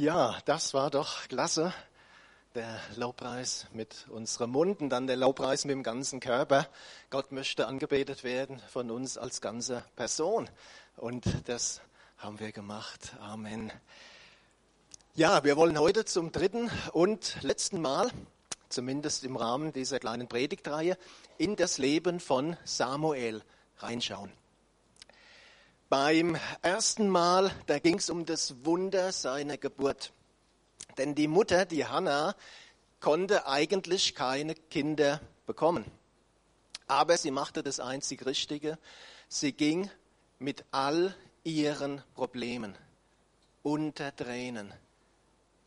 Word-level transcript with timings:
Ja, 0.00 0.38
das 0.44 0.74
war 0.74 0.90
doch 0.90 1.26
klasse. 1.26 1.74
Der 2.54 2.80
Lobpreis 2.94 3.66
mit 3.72 4.06
unserem 4.10 4.52
Mund 4.52 4.80
und 4.80 4.90
dann 4.90 5.08
der 5.08 5.16
Lobpreis 5.16 5.64
mit 5.64 5.72
dem 5.72 5.82
ganzen 5.82 6.20
Körper. 6.20 6.68
Gott 7.10 7.32
möchte 7.32 7.66
angebetet 7.66 8.22
werden 8.22 8.62
von 8.68 8.92
uns 8.92 9.18
als 9.18 9.40
ganze 9.40 9.84
Person. 9.96 10.48
Und 10.96 11.24
das 11.48 11.80
haben 12.16 12.38
wir 12.38 12.52
gemacht. 12.52 13.16
Amen. 13.18 13.72
Ja, 15.16 15.42
wir 15.42 15.56
wollen 15.56 15.76
heute 15.76 16.04
zum 16.04 16.30
dritten 16.30 16.70
und 16.92 17.36
letzten 17.42 17.80
Mal, 17.80 18.08
zumindest 18.68 19.24
im 19.24 19.34
Rahmen 19.34 19.72
dieser 19.72 19.98
kleinen 19.98 20.28
Predigtreihe, 20.28 20.96
in 21.38 21.56
das 21.56 21.76
Leben 21.78 22.20
von 22.20 22.56
Samuel 22.62 23.42
reinschauen. 23.78 24.30
Beim 25.88 26.36
ersten 26.60 27.08
Mal, 27.08 27.50
da 27.66 27.78
ging 27.78 27.96
es 27.96 28.10
um 28.10 28.26
das 28.26 28.62
Wunder 28.66 29.10
seiner 29.10 29.56
Geburt. 29.56 30.12
Denn 30.98 31.14
die 31.14 31.28
Mutter, 31.28 31.64
die 31.64 31.86
Hannah, 31.86 32.36
konnte 33.00 33.46
eigentlich 33.46 34.14
keine 34.14 34.54
Kinder 34.54 35.22
bekommen. 35.46 35.86
Aber 36.88 37.16
sie 37.16 37.30
machte 37.30 37.62
das 37.62 37.80
einzig 37.80 38.26
Richtige. 38.26 38.78
Sie 39.28 39.52
ging 39.52 39.90
mit 40.38 40.62
all 40.72 41.14
ihren 41.42 42.02
Problemen 42.14 42.76
unter 43.62 44.14
Tränen 44.14 44.74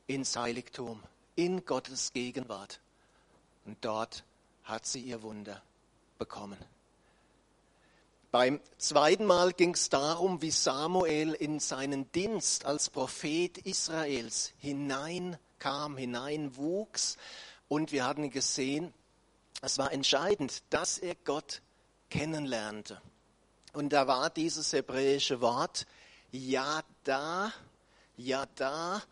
ins 0.06 0.36
Heiligtum, 0.36 1.02
in 1.36 1.66
Gottes 1.66 2.14
Gegenwart. 2.14 2.80
Und 3.66 3.84
dort 3.84 4.24
hat 4.66 4.86
sie 4.86 5.02
ihr 5.02 5.24
Wunder 5.24 5.64
bekommen. 6.20 6.58
Beim 8.32 8.62
zweiten 8.78 9.26
Mal 9.26 9.52
ging 9.52 9.74
es 9.74 9.90
darum, 9.90 10.42
wie 10.42 10.52
Samuel 10.52 11.34
in 11.34 11.60
seinen 11.60 12.10
Dienst 12.14 12.66
als 12.66 12.90
Prophet 12.90 13.58
Israels 13.58 14.54
hineinkam, 14.58 15.98
hineinwuchs. 15.98 17.18
Und 17.68 17.92
wir 17.92 18.06
hatten 18.06 18.30
gesehen, 18.30 18.94
es 19.62 19.78
war 19.78 19.92
entscheidend, 19.92 20.64
dass 20.70 20.98
er 20.98 21.16
Gott 21.26 21.62
kennenlernte. 22.10 23.02
Und 23.74 23.92
da 23.92 24.08
war 24.08 24.30
dieses 24.30 24.72
hebräische 24.72 25.42
Wort 25.42 25.86
ja 26.32 26.84
da, 27.04 27.52
ja 28.16 28.46
da, 28.56 29.04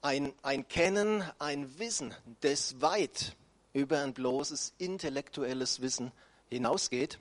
ein, 0.00 0.32
ein 0.40 0.66
Kennen, 0.66 1.22
ein 1.38 1.78
Wissen, 1.78 2.14
das 2.40 2.80
weit 2.80 3.36
über 3.74 4.00
ein 4.00 4.14
bloßes 4.14 4.72
intellektuelles 4.78 5.82
Wissen 5.82 6.10
hinausgeht. 6.48 7.18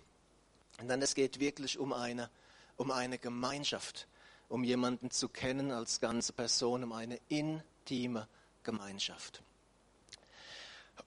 Sondern 0.82 1.04
es 1.04 1.14
geht 1.14 1.40
wirklich 1.40 1.78
um 1.78 1.94
eine, 1.94 2.32
um 2.76 2.90
eine 2.90 3.20
Gemeinschaft, 3.20 4.08
um 4.50 4.64
jemanden 4.64 5.12
zu 5.12 5.30
kennen 5.30 5.72
als 5.72 6.00
ganze 6.00 6.34
Person, 6.34 6.84
um 6.84 6.92
eine 6.92 7.20
intime 7.30 8.28
Gemeinschaft. 8.64 9.44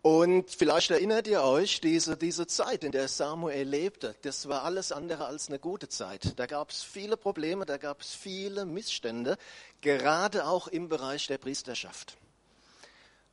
Und 0.01 0.49
vielleicht 0.53 0.93
erinnert 0.93 1.27
ihr 1.27 1.43
euch, 1.43 1.81
diese, 1.81 2.17
diese 2.17 2.47
Zeit, 2.47 2.85
in 2.85 2.93
der 2.93 3.09
Samuel 3.09 3.67
lebte, 3.67 4.15
das 4.23 4.49
war 4.49 4.63
alles 4.63 4.93
andere 4.93 5.27
als 5.27 5.49
eine 5.49 5.59
gute 5.59 5.89
Zeit. 5.89 6.39
Da 6.39 6.47
gab 6.47 6.71
es 6.71 6.85
viele 6.85 7.17
Probleme, 7.17 7.67
da 7.67 7.77
gab 7.77 8.01
es 8.01 8.15
viele 8.15 8.67
Missstände, 8.67 9.39
gerade 9.81 10.47
auch 10.47 10.69
im 10.69 10.89
Bereich 10.89 11.27
der 11.27 11.39
Priesterschaft. 11.39 12.17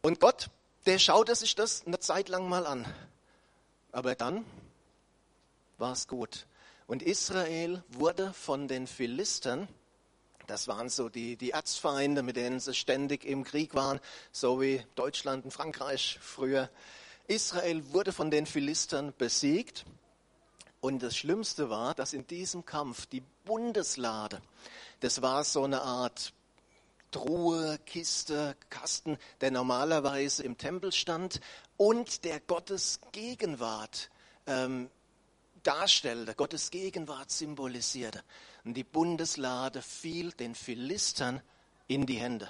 Und 0.01 0.19
Gott, 0.19 0.49
der 0.87 0.97
schaute 0.97 1.35
sich 1.35 1.53
das 1.53 1.85
eine 1.85 1.99
Zeit 1.99 2.29
lang 2.29 2.49
mal 2.49 2.65
an. 2.65 2.91
Aber 3.91 4.15
dann 4.15 4.43
war 5.81 5.91
es 5.91 6.07
gut. 6.07 6.45
Und 6.87 7.03
Israel 7.03 7.83
wurde 7.89 8.31
von 8.33 8.67
den 8.67 8.87
Philistern, 8.87 9.67
das 10.47 10.67
waren 10.67 10.89
so 10.89 11.09
die, 11.09 11.35
die 11.35 11.51
Erzfeinde, 11.51 12.23
mit 12.23 12.35
denen 12.35 12.59
sie 12.59 12.73
ständig 12.73 13.25
im 13.25 13.43
Krieg 13.43 13.73
waren, 13.75 13.99
so 14.31 14.61
wie 14.61 14.85
Deutschland 14.95 15.43
und 15.43 15.51
Frankreich 15.51 16.19
früher. 16.21 16.69
Israel 17.27 17.83
wurde 17.93 18.11
von 18.11 18.31
den 18.31 18.45
Philistern 18.45 19.13
besiegt. 19.17 19.85
Und 20.81 21.03
das 21.03 21.15
Schlimmste 21.15 21.69
war, 21.69 21.93
dass 21.93 22.13
in 22.13 22.25
diesem 22.27 22.65
Kampf 22.65 23.05
die 23.05 23.23
Bundeslade, 23.45 24.41
das 24.99 25.21
war 25.21 25.43
so 25.43 25.63
eine 25.63 25.81
Art 25.81 26.33
Truhe, 27.11 27.77
Kiste, 27.85 28.55
Kasten, 28.69 29.17
der 29.41 29.51
normalerweise 29.51 30.43
im 30.43 30.57
Tempel 30.57 30.91
stand 30.91 31.39
und 31.77 32.23
der 32.23 32.39
Gottes 32.39 32.99
Gegenwart 33.11 34.09
ähm, 34.47 34.89
darstellte, 35.63 36.35
Gottes 36.35 36.71
Gegenwart 36.71 37.31
symbolisierte. 37.31 38.23
Und 38.63 38.75
die 38.75 38.83
Bundeslade 38.83 39.81
fiel 39.81 40.31
den 40.31 40.55
Philistern 40.55 41.41
in 41.87 42.05
die 42.05 42.17
Hände. 42.17 42.47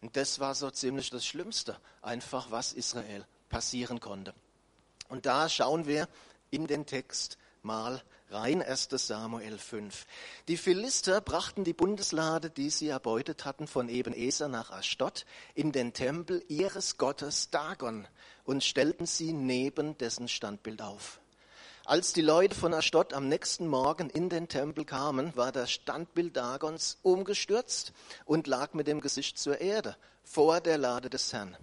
Und 0.00 0.16
das 0.16 0.38
war 0.38 0.54
so 0.54 0.70
ziemlich 0.70 1.10
das 1.10 1.26
Schlimmste, 1.26 1.78
einfach 2.02 2.50
was 2.50 2.72
Israel 2.72 3.26
passieren 3.48 4.00
konnte. 4.00 4.34
Und 5.08 5.26
da 5.26 5.48
schauen 5.48 5.86
wir 5.86 6.08
in 6.50 6.66
den 6.66 6.86
Text 6.86 7.38
mal 7.62 8.02
rein, 8.30 8.62
1 8.62 8.88
Samuel 8.90 9.58
5. 9.58 10.06
Die 10.48 10.56
Philister 10.56 11.20
brachten 11.20 11.64
die 11.64 11.72
Bundeslade, 11.72 12.50
die 12.50 12.70
sie 12.70 12.88
erbeutet 12.88 13.44
hatten, 13.44 13.66
von 13.66 13.88
Ebenezer 13.88 14.48
nach 14.48 14.70
Ashdod 14.70 15.24
in 15.54 15.72
den 15.72 15.92
Tempel 15.92 16.44
ihres 16.48 16.98
Gottes 16.98 17.50
Dagon 17.50 18.06
und 18.44 18.64
stellten 18.64 19.06
sie 19.06 19.32
neben 19.32 19.96
dessen 19.98 20.28
Standbild 20.28 20.82
auf. 20.82 21.20
Als 21.88 22.12
die 22.12 22.20
Leute 22.20 22.54
von 22.54 22.74
Ashdod 22.74 23.14
am 23.14 23.28
nächsten 23.28 23.66
Morgen 23.66 24.10
in 24.10 24.28
den 24.28 24.46
Tempel 24.46 24.84
kamen, 24.84 25.34
war 25.36 25.52
das 25.52 25.70
Standbild 25.70 26.36
Dagons 26.36 26.98
umgestürzt 27.00 27.94
und 28.26 28.46
lag 28.46 28.74
mit 28.74 28.86
dem 28.86 29.00
Gesicht 29.00 29.38
zur 29.38 29.62
Erde 29.62 29.96
vor 30.22 30.60
der 30.60 30.76
Lade 30.76 31.08
des 31.08 31.32
Herrn. 31.32 31.56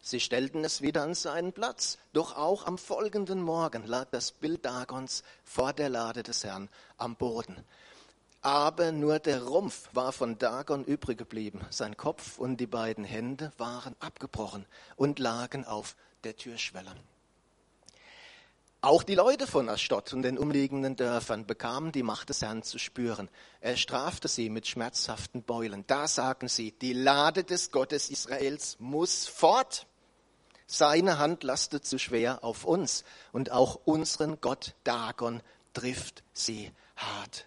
Sie 0.00 0.20
stellten 0.20 0.64
es 0.64 0.80
wieder 0.80 1.02
an 1.02 1.14
seinen 1.16 1.52
Platz, 1.52 1.98
doch 2.12 2.36
auch 2.36 2.66
am 2.66 2.78
folgenden 2.78 3.42
Morgen 3.42 3.84
lag 3.84 4.06
das 4.12 4.30
Bild 4.30 4.64
Dagons 4.64 5.24
vor 5.42 5.72
der 5.72 5.88
Lade 5.88 6.22
des 6.22 6.44
Herrn 6.44 6.68
am 6.96 7.16
Boden. 7.16 7.64
Aber 8.42 8.92
nur 8.92 9.18
der 9.18 9.42
Rumpf 9.42 9.88
war 9.92 10.12
von 10.12 10.38
Dagon 10.38 10.84
übrig 10.84 11.18
geblieben. 11.18 11.66
Sein 11.70 11.96
Kopf 11.96 12.38
und 12.38 12.58
die 12.58 12.68
beiden 12.68 13.02
Hände 13.02 13.50
waren 13.58 13.96
abgebrochen 13.98 14.66
und 14.94 15.18
lagen 15.18 15.64
auf 15.64 15.96
der 16.22 16.36
Türschwelle. 16.36 16.94
Auch 18.84 19.04
die 19.04 19.14
Leute 19.14 19.46
von 19.46 19.68
Ashdod 19.68 20.12
und 20.12 20.22
den 20.22 20.36
umliegenden 20.36 20.96
Dörfern 20.96 21.46
bekamen 21.46 21.92
die 21.92 22.02
Macht 22.02 22.30
des 22.30 22.42
Herrn 22.42 22.64
zu 22.64 22.80
spüren. 22.80 23.30
Er 23.60 23.76
strafte 23.76 24.26
sie 24.26 24.50
mit 24.50 24.66
schmerzhaften 24.66 25.44
Beulen. 25.44 25.84
Da 25.86 26.08
sagen 26.08 26.48
sie, 26.48 26.72
die 26.72 26.92
Lade 26.92 27.44
des 27.44 27.70
Gottes 27.70 28.10
Israels 28.10 28.78
muss 28.80 29.28
fort. 29.28 29.86
Seine 30.66 31.20
Hand 31.20 31.44
lastet 31.44 31.86
zu 31.86 31.96
schwer 31.96 32.42
auf 32.42 32.64
uns 32.64 33.04
und 33.30 33.52
auch 33.52 33.78
unseren 33.84 34.40
Gott 34.40 34.74
Dagon 34.82 35.42
trifft 35.74 36.24
sie 36.32 36.72
hart. 36.96 37.46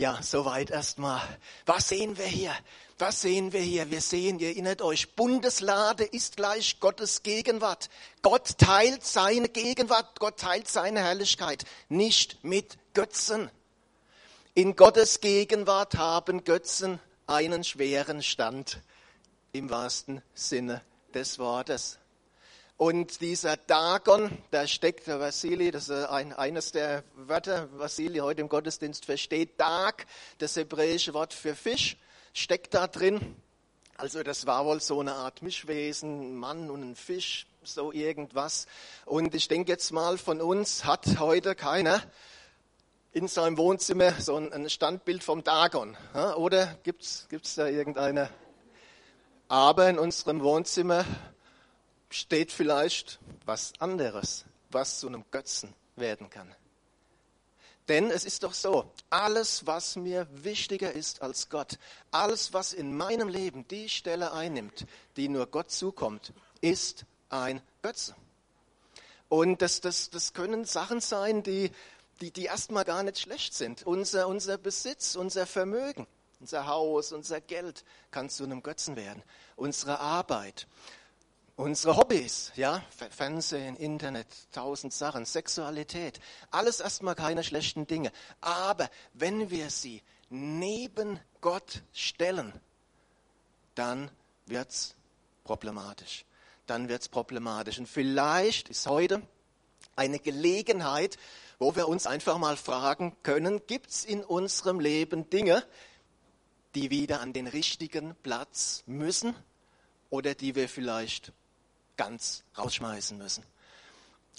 Ja, 0.00 0.18
soweit 0.22 0.70
erstmal. 0.70 1.20
Was 1.66 1.90
sehen 1.90 2.16
wir 2.16 2.24
hier? 2.24 2.54
Was 2.98 3.20
sehen 3.20 3.52
wir 3.52 3.60
hier? 3.60 3.90
Wir 3.90 4.00
sehen, 4.00 4.38
ihr 4.38 4.48
erinnert 4.48 4.80
euch, 4.80 5.14
Bundeslade 5.14 6.04
ist 6.04 6.38
gleich 6.38 6.80
Gottes 6.80 7.22
Gegenwart. 7.22 7.90
Gott 8.22 8.56
teilt 8.56 9.04
seine 9.04 9.50
Gegenwart, 9.50 10.18
Gott 10.18 10.38
teilt 10.38 10.68
seine 10.68 11.00
Herrlichkeit, 11.00 11.66
nicht 11.90 12.42
mit 12.42 12.78
Götzen. 12.94 13.50
In 14.54 14.74
Gottes 14.74 15.20
Gegenwart 15.20 15.98
haben 15.98 16.44
Götzen 16.44 16.98
einen 17.26 17.62
schweren 17.62 18.22
Stand, 18.22 18.78
im 19.52 19.68
wahrsten 19.68 20.22
Sinne 20.32 20.80
des 21.12 21.38
Wortes. 21.38 21.98
Und 22.80 23.20
dieser 23.20 23.58
Dagon, 23.58 24.38
da 24.50 24.66
steckt 24.66 25.06
der 25.06 25.20
Vasili, 25.20 25.70
das 25.70 25.90
ist 25.90 26.06
ein, 26.06 26.32
eines 26.32 26.72
der 26.72 27.04
Wörter, 27.14 27.68
Vasili 27.78 28.20
heute 28.20 28.40
im 28.40 28.48
Gottesdienst 28.48 29.04
versteht, 29.04 29.60
Dag, 29.60 30.06
das 30.38 30.56
hebräische 30.56 31.12
Wort 31.12 31.34
für 31.34 31.54
Fisch, 31.54 31.98
steckt 32.32 32.72
da 32.72 32.86
drin. 32.86 33.36
Also 33.98 34.22
das 34.22 34.46
war 34.46 34.64
wohl 34.64 34.80
so 34.80 34.98
eine 34.98 35.12
Art 35.12 35.42
Mischwesen, 35.42 36.36
Mann 36.36 36.70
und 36.70 36.82
ein 36.82 36.96
Fisch, 36.96 37.46
so 37.62 37.92
irgendwas. 37.92 38.66
Und 39.04 39.34
ich 39.34 39.46
denke 39.46 39.70
jetzt 39.70 39.92
mal, 39.92 40.16
von 40.16 40.40
uns 40.40 40.86
hat 40.86 41.18
heute 41.18 41.54
keiner 41.54 42.02
in 43.12 43.28
seinem 43.28 43.58
Wohnzimmer 43.58 44.18
so 44.18 44.36
ein 44.36 44.70
Standbild 44.70 45.22
vom 45.22 45.44
Dagon. 45.44 45.98
Oder 46.14 46.78
gibt 46.82 47.02
es 47.02 47.54
da 47.56 47.66
irgendeine? 47.66 48.30
Aber 49.48 49.90
in 49.90 49.98
unserem 49.98 50.42
Wohnzimmer 50.42 51.04
steht 52.10 52.52
vielleicht 52.52 53.18
was 53.46 53.72
anderes, 53.78 54.44
was 54.70 55.00
zu 55.00 55.06
einem 55.06 55.24
Götzen 55.30 55.74
werden 55.96 56.28
kann. 56.28 56.54
Denn 57.88 58.10
es 58.10 58.24
ist 58.24 58.44
doch 58.44 58.54
so, 58.54 58.88
alles, 59.08 59.66
was 59.66 59.96
mir 59.96 60.28
wichtiger 60.30 60.92
ist 60.92 61.22
als 61.22 61.48
Gott, 61.48 61.78
alles, 62.12 62.52
was 62.52 62.72
in 62.72 62.96
meinem 62.96 63.28
Leben 63.28 63.66
die 63.66 63.88
Stelle 63.88 64.32
einnimmt, 64.32 64.86
die 65.16 65.28
nur 65.28 65.46
Gott 65.46 65.72
zukommt, 65.72 66.32
ist 66.60 67.04
ein 67.30 67.60
Götze. 67.82 68.14
Und 69.28 69.62
das, 69.62 69.80
das, 69.80 70.10
das 70.10 70.34
können 70.34 70.64
Sachen 70.64 71.00
sein, 71.00 71.42
die, 71.42 71.70
die, 72.20 72.30
die 72.30 72.44
erstmal 72.44 72.84
gar 72.84 73.02
nicht 73.02 73.18
schlecht 73.18 73.54
sind. 73.54 73.84
Unser, 73.84 74.28
unser 74.28 74.58
Besitz, 74.58 75.16
unser 75.16 75.46
Vermögen, 75.46 76.06
unser 76.38 76.66
Haus, 76.66 77.12
unser 77.12 77.40
Geld 77.40 77.84
kann 78.10 78.30
zu 78.30 78.44
einem 78.44 78.62
Götzen 78.62 78.96
werden. 78.96 79.22
Unsere 79.56 80.00
Arbeit, 80.00 80.66
unsere 81.60 81.96
Hobbys, 81.96 82.52
ja, 82.56 82.82
Fernsehen, 83.10 83.76
Internet, 83.76 84.26
tausend 84.50 84.94
Sachen, 84.94 85.26
Sexualität, 85.26 86.18
alles 86.50 86.80
erstmal 86.80 87.14
keine 87.14 87.44
schlechten 87.44 87.86
Dinge. 87.86 88.12
Aber 88.40 88.90
wenn 89.12 89.50
wir 89.50 89.68
sie 89.68 90.02
neben 90.30 91.20
Gott 91.40 91.82
stellen, 91.92 92.52
dann 93.74 94.10
wird's 94.46 94.96
problematisch. 95.44 96.24
Dann 96.66 96.88
wird's 96.88 97.08
problematisch. 97.08 97.78
Und 97.78 97.88
vielleicht 97.88 98.70
ist 98.70 98.86
heute 98.86 99.20
eine 99.96 100.18
Gelegenheit, 100.18 101.18
wo 101.58 101.76
wir 101.76 101.88
uns 101.88 102.06
einfach 102.06 102.38
mal 102.38 102.56
fragen 102.56 103.16
können, 103.22 103.60
gibt's 103.66 104.04
in 104.06 104.24
unserem 104.24 104.80
Leben 104.80 105.28
Dinge, 105.28 105.62
die 106.74 106.90
wieder 106.90 107.20
an 107.20 107.34
den 107.34 107.46
richtigen 107.46 108.14
Platz 108.22 108.82
müssen 108.86 109.34
oder 110.08 110.34
die 110.34 110.54
wir 110.54 110.68
vielleicht 110.68 111.32
ganz 112.00 112.44
rausschmeißen 112.56 113.18
müssen. 113.18 113.44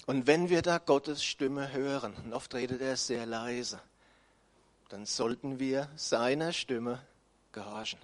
Und 0.06 0.26
wenn 0.26 0.48
wir 0.48 0.62
da 0.62 0.78
Gottes 0.78 1.22
Stimme 1.22 1.72
hören, 1.72 2.12
und 2.24 2.32
oft 2.32 2.52
redet 2.56 2.80
er 2.80 2.96
sehr 2.96 3.24
leise, 3.24 3.80
dann 4.88 5.06
sollten 5.06 5.60
wir 5.60 5.88
seiner 5.94 6.52
Stimme 6.52 7.00
gehorchen. 7.52 8.00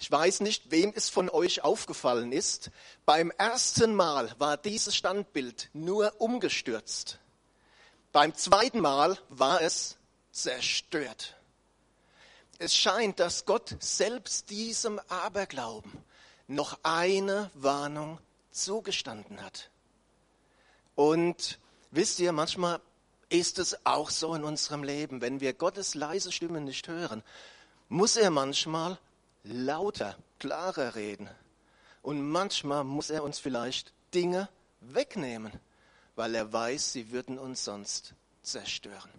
Ich 0.00 0.10
weiß 0.10 0.40
nicht, 0.40 0.72
wem 0.72 0.92
es 0.96 1.08
von 1.08 1.30
euch 1.30 1.62
aufgefallen 1.62 2.32
ist. 2.32 2.72
Beim 3.06 3.30
ersten 3.30 3.94
Mal 3.94 4.34
war 4.40 4.56
dieses 4.56 4.96
Standbild 4.96 5.70
nur 5.74 6.20
umgestürzt. 6.20 7.20
Beim 8.10 8.34
zweiten 8.34 8.80
Mal 8.80 9.16
war 9.28 9.62
es 9.62 9.98
zerstört. 10.32 11.36
Es 12.58 12.74
scheint, 12.74 13.20
dass 13.20 13.44
Gott 13.44 13.76
selbst 13.78 14.50
diesem 14.50 14.98
Aberglauben 15.08 15.92
noch 16.52 16.78
eine 16.82 17.50
Warnung 17.54 18.18
zugestanden 18.50 19.42
hat. 19.42 19.70
Und 20.94 21.58
wisst 21.90 22.18
ihr, 22.20 22.32
manchmal 22.32 22.80
ist 23.28 23.58
es 23.58 23.86
auch 23.86 24.10
so 24.10 24.34
in 24.34 24.44
unserem 24.44 24.84
Leben, 24.84 25.22
wenn 25.22 25.40
wir 25.40 25.54
Gottes 25.54 25.94
leise 25.94 26.30
Stimme 26.30 26.60
nicht 26.60 26.86
hören, 26.88 27.22
muss 27.88 28.16
er 28.16 28.30
manchmal 28.30 28.98
lauter, 29.44 30.16
klarer 30.38 30.94
reden. 30.94 31.28
Und 32.02 32.22
manchmal 32.28 32.84
muss 32.84 33.10
er 33.10 33.22
uns 33.22 33.38
vielleicht 33.38 33.92
Dinge 34.12 34.48
wegnehmen, 34.80 35.52
weil 36.16 36.34
er 36.34 36.52
weiß, 36.52 36.92
sie 36.92 37.10
würden 37.10 37.38
uns 37.38 37.64
sonst 37.64 38.14
zerstören. 38.42 39.10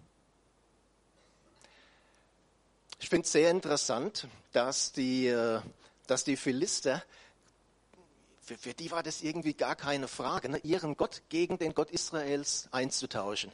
Ich 3.00 3.08
finde 3.08 3.24
es 3.24 3.32
sehr 3.32 3.50
interessant, 3.50 4.28
dass 4.52 4.92
die, 4.92 5.26
äh, 5.26 5.60
dass 6.06 6.24
die 6.24 6.36
Philister, 6.36 7.02
für, 8.44 8.58
für, 8.58 8.74
die 8.74 8.90
war 8.90 9.02
das 9.02 9.22
irgendwie 9.22 9.54
gar 9.54 9.74
keine 9.74 10.06
Frage, 10.06 10.48
ne, 10.48 10.58
ihren 10.58 10.96
Gott 10.96 11.22
gegen 11.30 11.58
den 11.58 11.74
Gott 11.74 11.90
Israels 11.90 12.68
einzutauschen. 12.72 13.50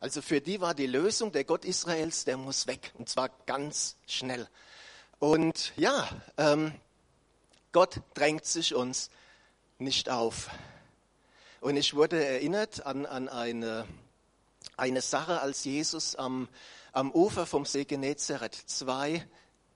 Also 0.00 0.22
für 0.22 0.40
die 0.40 0.60
war 0.60 0.74
die 0.74 0.86
Lösung, 0.86 1.32
der 1.32 1.44
Gott 1.44 1.64
Israels, 1.64 2.24
der 2.24 2.36
muss 2.36 2.68
weg, 2.68 2.92
und 2.98 3.08
zwar 3.08 3.30
ganz 3.46 3.96
schnell. 4.06 4.48
Und 5.18 5.72
ja, 5.76 6.08
ähm, 6.36 6.72
Gott 7.72 8.00
drängt 8.14 8.44
sich 8.44 8.74
uns 8.74 9.10
nicht 9.78 10.08
auf. 10.08 10.50
Und 11.60 11.76
ich 11.76 11.94
wurde 11.94 12.24
erinnert 12.24 12.86
an, 12.86 13.06
an 13.06 13.28
eine, 13.28 13.86
eine 14.76 15.00
Sache, 15.00 15.40
als 15.40 15.64
Jesus 15.64 16.14
am, 16.14 16.48
am 16.92 17.10
Ufer 17.10 17.46
vom 17.46 17.64
See 17.64 17.84
Genezareth 17.84 18.54
zwei 18.54 19.26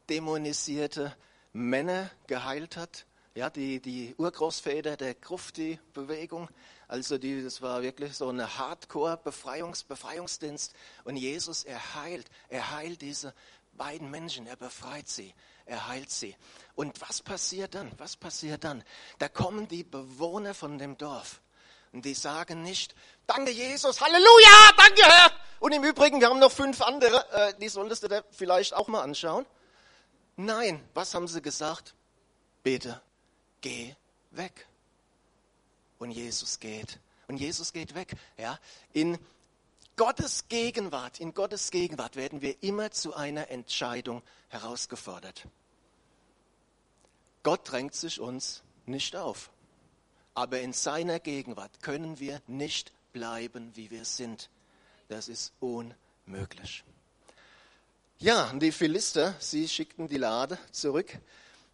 dämonisierte 0.09 1.17
Männer 1.53 2.11
geheilt 2.29 2.77
hat. 2.77 3.07
Ja, 3.35 3.49
die, 3.49 3.81
die 3.81 4.15
Urgroßväter 4.19 4.97
der 4.97 5.15
Grufti-Bewegung. 5.15 6.49
Also 6.87 7.17
die, 7.17 7.43
das 7.43 7.63
war 7.63 7.83
wirklich 7.83 8.15
so 8.15 8.29
eine 8.29 8.59
Hardcore-Befreiungs, 8.59 9.85
Befreiungsdienst. 9.85 10.75
Und 11.05 11.17
Jesus, 11.17 11.65
er 11.65 11.95
heilt, 11.95 12.29
er 12.49 12.73
heilt 12.73 13.01
diese 13.01 13.33
beiden 13.73 14.11
Menschen, 14.11 14.47
er 14.47 14.57
befreit 14.57 15.09
sie, 15.09 15.35
er 15.65 15.89
heilt 15.89 16.11
sie. 16.11 16.37
Und 16.75 17.01
was 17.01 17.23
passiert 17.23 17.75
dann? 17.75 17.91
Was 17.97 18.17
passiert 18.17 18.65
dann? 18.65 18.85
Da 19.19 19.29
kommen 19.29 19.67
die 19.67 19.85
Bewohner 19.85 20.53
von 20.53 20.77
dem 20.79 20.99
Dorf 20.99 21.41
und 21.93 22.05
die 22.05 22.15
sagen 22.15 22.63
nicht, 22.63 22.95
danke 23.27 23.51
Jesus, 23.51 24.01
Halleluja, 24.01 24.73
danke 24.77 25.03
Herr. 25.05 25.33
Und 25.61 25.73
im 25.73 25.85
Übrigen, 25.85 26.21
wir 26.21 26.29
haben 26.29 26.39
noch 26.39 26.53
fünf 26.53 26.81
andere, 26.81 27.31
äh, 27.33 27.55
die 27.61 27.69
solltest 27.69 28.03
du 28.03 28.09
dir 28.09 28.25
vielleicht 28.31 28.75
auch 28.75 28.89
mal 28.89 29.03
anschauen. 29.03 29.47
Nein, 30.37 30.83
was 30.95 31.15
haben 31.15 31.29
sie 31.29 31.43
gesagt? 31.43 31.95
Bitte, 32.63 33.01
geh 33.63 33.95
weg. 34.33 34.67
Und 35.99 36.11
Jesus 36.11 36.61
geht. 36.61 36.99
Und 37.29 37.39
Jesus 37.39 37.73
geht 37.73 37.95
weg. 37.95 38.15
Ja, 38.37 38.59
in 38.93 39.19
Gottes 39.97 40.49
Gegenwart, 40.49 41.21
in 41.21 41.33
Gottes 41.33 41.71
Gegenwart 41.71 42.17
werden 42.17 42.43
wir 42.43 42.63
immer 42.63 42.91
zu 42.91 43.15
einer 43.15 43.49
Entscheidung 43.51 44.23
herausgefordert. 44.49 45.47
Gott 47.43 47.71
drängt 47.71 47.95
sich 47.95 48.21
uns 48.21 48.63
nicht 48.87 49.17
auf. 49.17 49.51
Aber 50.35 50.61
in 50.61 50.73
seiner 50.73 51.21
Gegenwart 51.21 51.83
können 51.83 52.19
wir 52.19 52.41
nicht 52.47 52.93
bleiben, 53.13 53.75
wie 53.75 53.91
wir 53.91 54.05
sind. 54.05 54.49
Das 55.09 55.29
ist 55.29 55.53
unmöglich. 55.61 56.85
Ja, 58.19 58.53
die 58.55 58.73
Philister, 58.73 59.35
sie 59.41 59.69
schickten 59.69 60.09
die 60.09 60.17
Lade 60.17 60.59
zurück 60.71 61.19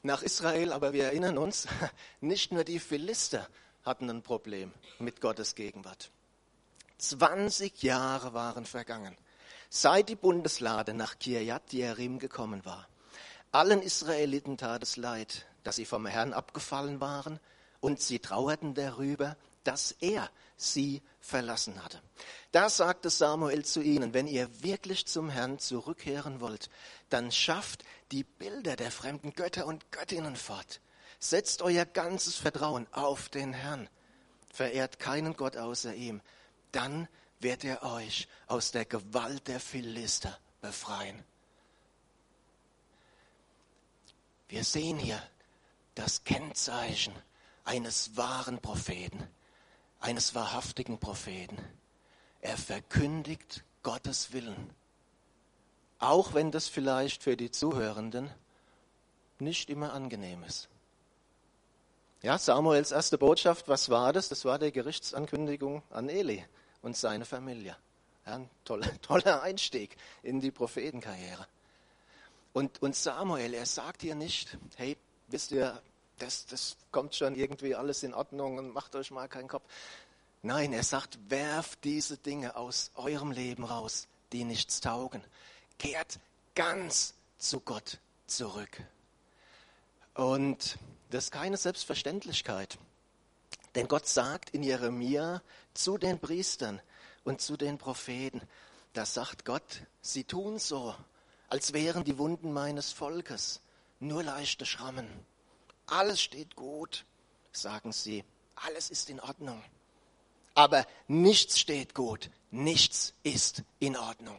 nach 0.08 0.22
Israel, 0.22 0.72
aber 0.72 0.94
wir 0.94 1.05
erinnern 1.05 1.38
uns, 1.38 1.69
nicht 2.20 2.50
nur 2.50 2.64
die 2.64 2.81
Philister 2.81 3.46
hatten 3.84 4.08
ein 4.08 4.22
Problem 4.22 4.72
mit 4.99 5.20
Gottes 5.20 5.55
Gegenwart. 5.55 6.10
20 6.96 7.82
Jahre 7.82 8.32
waren 8.32 8.64
vergangen, 8.64 9.16
seit 9.69 10.08
die 10.08 10.16
Bundeslade 10.16 10.94
nach 10.94 11.19
Kirjat 11.19 11.72
Jearim 11.72 12.19
gekommen 12.19 12.64
war. 12.64 12.88
Allen 13.52 13.82
Israeliten 13.82 14.56
tat 14.56 14.82
es 14.82 14.96
leid, 14.96 15.46
dass 15.62 15.76
sie 15.76 15.84
vom 15.84 16.06
Herrn 16.06 16.32
abgefallen 16.32 17.00
waren, 17.00 17.38
und 17.81 18.00
sie 18.00 18.19
trauerten 18.19 18.75
darüber, 18.75 19.37
dass 19.69 19.93
er 20.00 20.31
sie 20.56 21.03
verlassen 21.20 21.85
hatte. 21.85 22.00
Da 22.53 22.70
sagte 22.70 23.11
Samuel 23.11 23.65
zu 23.65 23.81
ihnen, 23.81 24.15
wenn 24.15 24.26
ihr 24.26 24.62
wirklich 24.62 25.06
zum 25.06 25.29
Herrn 25.29 25.59
zurückkehren 25.59 26.41
wollt, 26.41 26.70
dann 27.11 27.31
schafft 27.31 27.85
die 28.11 28.25
Bilder 28.25 28.75
der 28.76 28.91
fremden 28.91 29.35
Götter 29.35 29.67
und 29.67 29.93
Göttinnen 29.93 30.37
fort. 30.37 30.81
Setzt 31.21 31.62
euer 31.62 31.85
ganzes 31.85 32.37
Vertrauen 32.37 32.87
auf 32.92 33.28
den 33.28 33.52
Herrn. 33.52 33.88
Verehrt 34.52 34.99
keinen 34.99 35.37
Gott 35.37 35.57
außer 35.57 35.95
ihm 35.95 36.21
dann 36.73 37.09
wird 37.40 37.64
er 37.64 37.83
euch 37.83 38.28
aus 38.47 38.73
der 38.73 38.85
Gewalt 38.85 39.49
der 39.49 39.61
Philister 39.61 40.38
befreien. 40.61 41.23
Wir 44.49 44.64
sehen 44.64 44.99
hier 44.99 45.23
das 45.95 46.25
Kennzeichen 46.25 47.14
eines 47.64 48.16
wahren 48.16 48.61
Propheten, 48.61 49.28
eines 50.00 50.35
wahrhaftigen 50.35 50.99
Propheten. 50.99 51.59
Er 52.40 52.57
verkündigt 52.57 53.64
Gottes 53.83 54.33
Willen, 54.33 54.71
auch 55.99 56.35
wenn 56.35 56.50
das 56.50 56.69
vielleicht 56.69 57.23
für 57.23 57.37
die 57.37 57.50
Zuhörenden 57.50 58.31
nicht 59.38 59.71
immer 59.71 59.93
angenehm 59.93 60.43
ist. 60.45 60.69
Ja, 62.23 62.37
Samuels 62.37 62.90
erste 62.90 63.17
Botschaft, 63.17 63.69
was 63.69 63.90
war 63.90 64.12
das? 64.12 64.28
Das 64.28 64.45
war 64.45 64.59
die 64.59 64.73
Gerichtsankündigung 64.73 65.83
an 65.90 66.09
Eli 66.09 66.45
und 66.83 66.97
seine 66.97 67.25
Familie. 67.25 67.76
Ja, 68.26 68.35
ein 68.35 68.50
toller, 68.64 68.88
toller 69.02 69.43
Einstieg 69.43 69.97
in 70.23 70.40
die 70.40 70.50
Prophetenkarriere. 70.50 71.47
Und, 72.52 72.83
und 72.83 72.97
Samuel, 72.97 73.55
er 73.55 73.67
sagt 73.67 74.02
hier 74.02 74.17
nicht, 74.17 74.59
hey, 74.76 74.97
wisst 75.28 75.52
ihr, 75.52 75.81
das, 76.18 76.46
das 76.46 76.76
kommt 76.90 77.14
schon 77.14 77.34
irgendwie 77.34 77.75
alles 77.75 78.02
in 78.02 78.14
Ordnung 78.14 78.58
und 78.58 78.72
macht 78.72 78.94
euch 78.94 79.10
mal 79.10 79.28
keinen 79.28 79.48
Kopf. 79.48 79.64
Nein, 80.42 80.72
er 80.72 80.84
sagt, 80.84 81.18
werft 81.28 81.84
diese 81.84 82.16
Dinge 82.16 82.56
aus 82.56 82.90
eurem 82.94 83.32
Leben 83.32 83.64
raus, 83.64 84.06
die 84.32 84.44
nichts 84.44 84.80
taugen. 84.80 85.22
Kehrt 85.78 86.20
ganz 86.54 87.14
zu 87.38 87.60
Gott 87.60 87.98
zurück. 88.26 88.82
Und 90.14 90.78
das 91.10 91.25
ist 91.25 91.30
keine 91.30 91.56
Selbstverständlichkeit. 91.56 92.78
Denn 93.75 93.88
Gott 93.88 94.06
sagt 94.06 94.50
in 94.50 94.62
Jeremia 94.62 95.42
zu 95.75 95.98
den 95.98 96.18
Priestern 96.18 96.80
und 97.25 97.40
zu 97.40 97.56
den 97.56 97.78
Propheten, 97.78 98.40
da 98.92 99.06
sagt 99.06 99.44
Gott, 99.44 99.82
sie 100.00 100.25
tun 100.25 100.58
so, 100.58 100.94
als 101.48 101.72
wären 101.72 102.04
die 102.04 102.18
Wunden 102.18 102.52
meines 102.52 102.92
Volkes 102.92 103.60
nur 104.00 104.22
leichte 104.22 104.66
Schrammen. 104.66 105.08
Alles 105.88 106.21
steht 106.21 106.54
gut, 106.54 107.04
sagen 107.52 107.92
sie, 107.92 108.25
alles 108.54 108.90
ist 108.90 109.11
in 109.11 109.21
Ordnung. 109.21 109.62
Aber 110.54 110.87
nichts 111.07 111.59
steht 111.59 111.95
gut, 111.95 112.30
nichts 112.50 113.14
ist 113.23 113.62
in 113.78 113.97
Ordnung. 113.97 114.38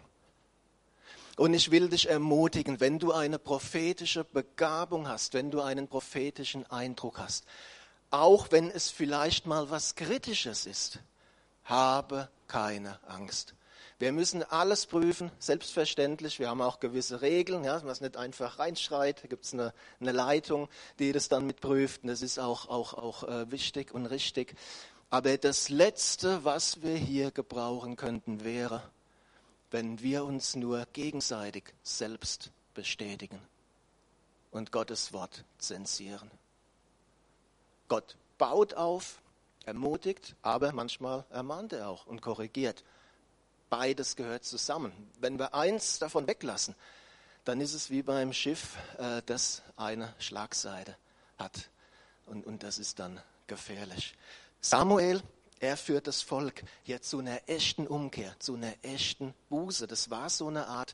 Und 1.38 1.53
ich 1.53 1.72
will 1.72 1.89
dich 1.89 2.10
ermutigen, 2.10 2.79
wenn 2.79 3.00
du 3.00 3.13
eine 3.13 3.39
prophetische 3.39 4.25
Begabung 4.25 5.08
hast, 5.08 5.34
wenn 5.34 5.51
du 5.51 5.62
einen 5.62 5.88
prophetischen 5.88 6.70
Eindruck 6.70 7.18
hast, 7.18 7.46
auch 8.12 8.51
wenn 8.51 8.70
es 8.70 8.89
vielleicht 8.89 9.46
mal 9.46 9.70
was 9.70 9.96
Kritisches 9.96 10.65
ist, 10.65 11.00
habe 11.63 12.29
keine 12.48 13.00
Angst. 13.08 13.53
Wir 14.00 14.13
müssen 14.13 14.44
alles 14.44 14.86
prüfen, 14.86 15.29
selbstverständlich. 15.39 16.39
Wir 16.39 16.48
haben 16.48 16.62
auch 16.62 16.79
gewisse 16.79 17.22
Regeln, 17.22 17.65
ja, 17.65 17.84
was 17.84 18.00
nicht 18.00 18.15
einfach 18.15 18.58
reinschreit. 18.58 19.22
Da 19.22 19.27
gibt 19.27 19.44
es 19.44 19.53
eine, 19.53 19.74
eine, 20.00 20.13
Leitung, 20.13 20.70
die 21.00 21.12
das 21.12 21.27
dann 21.27 21.46
mitprüft. 21.46 22.03
Und 22.03 22.08
das 22.08 22.22
ist 22.22 22.39
auch, 22.39 22.70
auch, 22.70 22.94
auch 22.94 23.24
äh, 23.24 23.51
wichtig 23.51 23.94
und 23.94 24.06
richtig. 24.06 24.56
Aber 25.10 25.38
das 25.38 25.68
Letzte, 25.68 26.46
was 26.46 26.82
wir 26.82 26.96
hier 26.96 27.32
gebrauchen 27.32 27.98
könnten, 27.98 28.46
wäre, 28.46 28.82
wenn 29.70 30.01
wir 30.01 30.24
uns 30.24 30.56
nur 30.56 30.88
gegenseitig 30.94 31.74
selbst 31.84 32.51
bestätigen 32.74 33.41
und 34.51 34.72
Gottes 34.72 35.12
Wort 35.12 35.44
zensieren. 35.58 36.32
Gott 37.89 38.15
baut 38.38 38.75
auf, 38.75 39.22
ermutigt, 39.65 40.36
aber 40.41 40.72
manchmal 40.72 41.25
ermahnt 41.32 41.74
er 41.74 41.89
auch 41.89 42.06
und 42.06 42.22
korrigiert. 42.22 42.86
Beides 43.70 44.16
gehört 44.16 44.44
zusammen. 44.44 44.92
Wenn 45.20 45.38
wir 45.38 45.54
eins 45.54 46.00
davon 46.00 46.28
weglassen, 46.28 46.76
dann 47.46 47.62
ist 47.62 47.74
es 47.74 47.90
wie 47.90 48.02
beim 48.02 48.34
Schiff, 48.34 48.78
äh, 48.98 49.22
das 49.26 49.62
eine 49.76 50.14
Schlagseite 50.20 50.96
hat. 51.38 51.70
Und, 52.26 52.46
und 52.46 52.64
das 52.64 52.80
ist 52.80 53.00
dann 53.00 53.22
gefährlich. 53.48 54.16
Samuel, 54.62 55.22
er 55.60 55.78
führt 55.78 56.08
das 56.08 56.22
Volk 56.22 56.64
hier 56.84 57.02
zu 57.02 57.20
einer 57.20 57.42
echten 57.48 57.88
Umkehr, 57.88 58.36
zu 58.40 58.56
einer 58.56 58.74
echten 58.82 59.34
Buße. 59.50 59.88
Das 59.88 60.10
war 60.10 60.30
so 60.30 60.48
eine 60.48 60.68
Art 60.68 60.94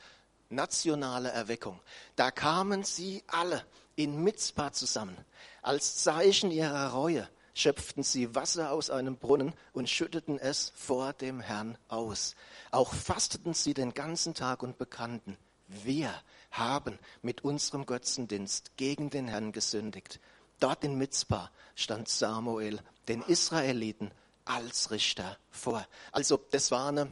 nationale 0.49 1.29
Erweckung. 1.29 1.79
Da 2.15 2.31
kamen 2.31 2.83
sie 2.83 3.23
alle 3.27 3.65
in 3.95 4.23
Mitzpah 4.23 4.71
zusammen, 4.71 5.17
als 5.61 5.97
Zeichen 5.97 6.51
ihrer 6.51 6.91
Reue 6.91 7.29
schöpften 7.55 8.03
sie 8.03 8.35
Wasser 8.35 8.71
aus 8.71 8.91
einem 8.91 9.17
Brunnen 9.17 9.53
und 9.73 9.89
schütteten 9.89 10.37
es 10.37 10.71
vor 10.75 11.13
dem 11.13 11.39
Herrn 11.39 11.77
aus. 11.87 12.35
Auch 12.69 12.93
fasteten 12.93 13.55
sie 13.55 13.73
den 13.73 13.95
ganzen 13.95 14.35
Tag 14.35 14.61
und 14.61 14.77
bekannten, 14.77 15.37
wir 15.67 16.13
haben 16.51 16.99
mit 17.23 17.43
unserem 17.43 17.87
Götzendienst 17.87 18.77
gegen 18.77 19.09
den 19.09 19.27
Herrn 19.27 19.51
gesündigt. 19.51 20.19
Dort 20.59 20.83
in 20.83 20.95
Mitzpah 20.97 21.49
stand 21.73 22.07
Samuel 22.07 22.79
den 23.07 23.21
Israeliten 23.23 24.11
als 24.43 24.91
Richter 24.91 25.37
vor. 25.49 25.87
Also 26.11 26.39
das 26.51 26.71
war 26.71 26.89
eine, 26.89 27.11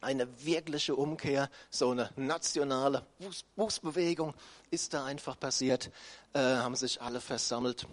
eine 0.00 0.26
wirkliche 0.44 0.96
Umkehr, 0.96 1.50
so 1.68 1.90
eine 1.90 2.10
nationale 2.16 3.06
Bußbewegung 3.56 4.34
ist 4.70 4.94
da 4.94 5.04
einfach 5.04 5.38
passiert, 5.38 5.90
äh, 6.32 6.38
haben 6.38 6.74
sich 6.74 7.02
alle 7.02 7.20
versammelt 7.20 7.86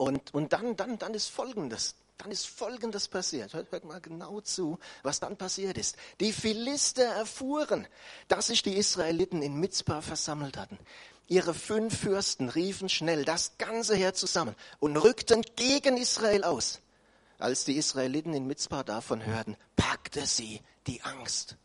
und, 0.00 0.32
und 0.32 0.54
dann, 0.54 0.76
dann, 0.76 0.98
dann 0.98 1.12
ist 1.12 1.28
Folgendes. 1.28 1.94
Dann 2.16 2.30
ist 2.30 2.46
Folgendes 2.46 3.06
passiert. 3.06 3.52
Hört, 3.52 3.70
hört 3.70 3.84
mal 3.84 4.00
genau 4.00 4.40
zu, 4.40 4.78
was 5.02 5.20
dann 5.20 5.36
passiert 5.36 5.76
ist. 5.76 5.94
Die 6.20 6.32
Philister 6.32 7.04
erfuhren, 7.04 7.86
dass 8.26 8.46
sich 8.46 8.62
die 8.62 8.78
Israeliten 8.78 9.42
in 9.42 9.60
Mitzpah 9.60 10.00
versammelt 10.00 10.56
hatten. 10.56 10.78
Ihre 11.28 11.52
fünf 11.52 12.00
Fürsten 12.00 12.48
riefen 12.48 12.88
schnell 12.88 13.26
das 13.26 13.58
ganze 13.58 13.94
Heer 13.94 14.14
zusammen 14.14 14.56
und 14.78 14.96
rückten 14.96 15.42
gegen 15.54 15.98
Israel 15.98 16.44
aus. 16.44 16.80
Als 17.38 17.66
die 17.66 17.76
Israeliten 17.76 18.32
in 18.32 18.46
Mitzpah 18.46 18.84
davon 18.84 19.26
hörten, 19.26 19.54
packte 19.76 20.24
sie 20.24 20.62
die 20.86 21.02
Angst. 21.02 21.56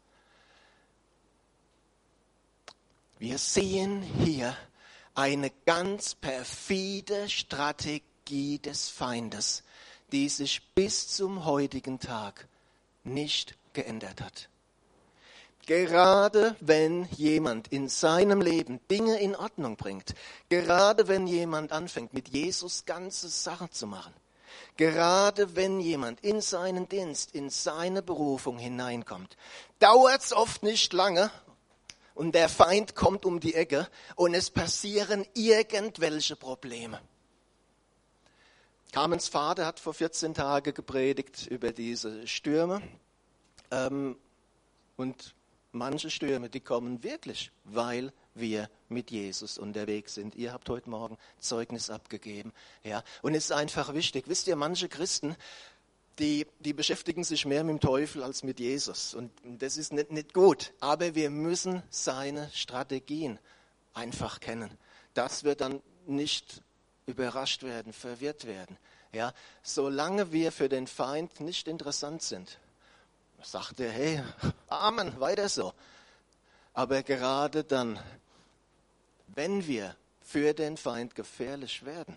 Wir 3.18 3.38
sehen 3.38 4.01
hier 4.01 4.58
eine 5.13 5.51
ganz 5.65 6.15
perfide 6.15 7.30
Strategie 7.30 8.04
Strategie 8.25 8.58
des 8.58 8.89
Feindes, 8.89 9.62
die 10.12 10.29
sich 10.29 10.74
bis 10.74 11.10
zum 11.10 11.46
heutigen 11.46 12.00
Tag 12.00 12.48
nicht 13.03 13.55
geändert 13.74 14.20
hat. 14.20 14.50
Gerade 15.67 16.55
wenn 16.60 17.08
jemand 17.17 17.67
in 17.67 17.88
seinem 17.88 18.41
Leben 18.41 18.79
Dinge 18.89 19.20
in 19.20 19.36
Ordnung 19.36 19.77
bringt, 19.77 20.15
gerade 20.50 21.08
wenn 21.08 21.27
jemand 21.27 21.72
anfängt, 21.72 22.15
mit 22.15 22.29
Jesus 22.29 22.86
ganze 22.86 23.29
Sachen 23.29 23.72
zu 23.72 23.86
machen, 23.86 24.13
gerade 24.75 25.55
wenn 25.55 25.79
jemand 25.79 26.20
in 26.22 26.41
seinen 26.41 26.89
Dienst, 26.89 27.36
in 27.36 27.51
seine 27.51 28.01
Berufung 28.01 28.58
hineinkommt, 28.58 29.38
dauert 29.77 30.24
es 30.24 30.34
oft 30.34 30.63
nicht 30.63 30.94
lange 30.94 31.29
und 32.15 32.34
der 32.34 32.50
Feind 32.50 32.96
kommt 32.96 33.24
um 33.24 33.39
die 33.39 33.53
Ecke 33.53 33.88
und 34.15 34.34
es 34.34 34.50
passieren 34.50 35.27
irgendwelche 35.36 36.36
Probleme. 36.36 37.00
Carmens 38.96 39.28
Vater 39.28 39.66
hat 39.66 39.82
vor 39.82 39.94
14 39.94 40.34
Tagen 40.34 40.74
gepredigt 40.74 41.48
über 41.48 41.74
diese 41.74 42.25
Stürme. 42.30 42.82
Ähm, 43.70 44.16
und 44.96 45.36
manche 45.74 46.10
Stürme, 46.10 46.50
die 46.50 46.62
kommen 46.62 47.04
wirklich, 47.04 47.52
weil 47.66 48.14
wir 48.36 48.70
mit 48.88 49.12
Jesus 49.12 49.58
unterwegs 49.58 50.14
sind. 50.14 50.34
Ihr 50.36 50.54
habt 50.54 50.70
heute 50.70 50.90
Morgen 50.90 51.18
Zeugnis 51.40 51.90
abgegeben. 51.90 52.54
Ja, 52.86 53.04
und 53.22 53.36
es 53.36 53.44
ist 53.44 53.52
einfach 53.52 53.94
wichtig. 53.94 54.30
Wisst 54.30 54.48
ihr, 54.48 54.56
manche 54.56 54.88
Christen, 54.88 55.36
die, 56.18 56.48
die 56.62 56.72
beschäftigen 56.72 57.25
sich 57.25 57.46
mehr 57.46 57.66
mit 57.66 57.74
dem 57.74 57.80
Teufel 57.82 58.24
als 58.24 58.44
mit 58.44 58.62
Jesus. 58.62 59.14
Und 59.14 59.30
das 59.44 59.75
ist 59.75 59.92
nicht, 59.92 60.10
nicht 60.10 60.34
gut. 60.34 60.72
Aber 60.80 61.16
wir 61.16 61.30
müssen 61.30 61.84
seine 61.90 62.50
Strategien 62.54 63.40
einfach 63.94 64.40
kennen. 64.40 64.72
Dass 65.14 65.44
wir 65.44 65.56
dann 65.56 65.82
nicht 66.08 66.62
überrascht 67.06 67.64
werden, 67.64 67.94
verwirrt 67.94 68.46
werden. 68.46 68.78
Ja, 69.12 69.34
solange 69.64 70.32
wir 70.32 70.52
für 70.52 70.70
den 70.70 70.88
Feind 70.88 71.40
nicht 71.40 71.68
interessant 71.68 72.22
sind, 72.22 72.58
sagt 73.42 73.80
er, 73.80 73.92
hey, 73.92 74.24
Amen, 74.68 75.20
weiter 75.20 75.48
so. 75.48 75.74
Aber 76.74 77.04
gerade 77.04 77.64
dann, 77.64 78.00
wenn 79.28 79.66
wir 79.68 79.96
für 80.22 80.54
den 80.54 80.76
Feind 80.78 81.16
gefährlich 81.16 81.86
werden, 81.86 82.16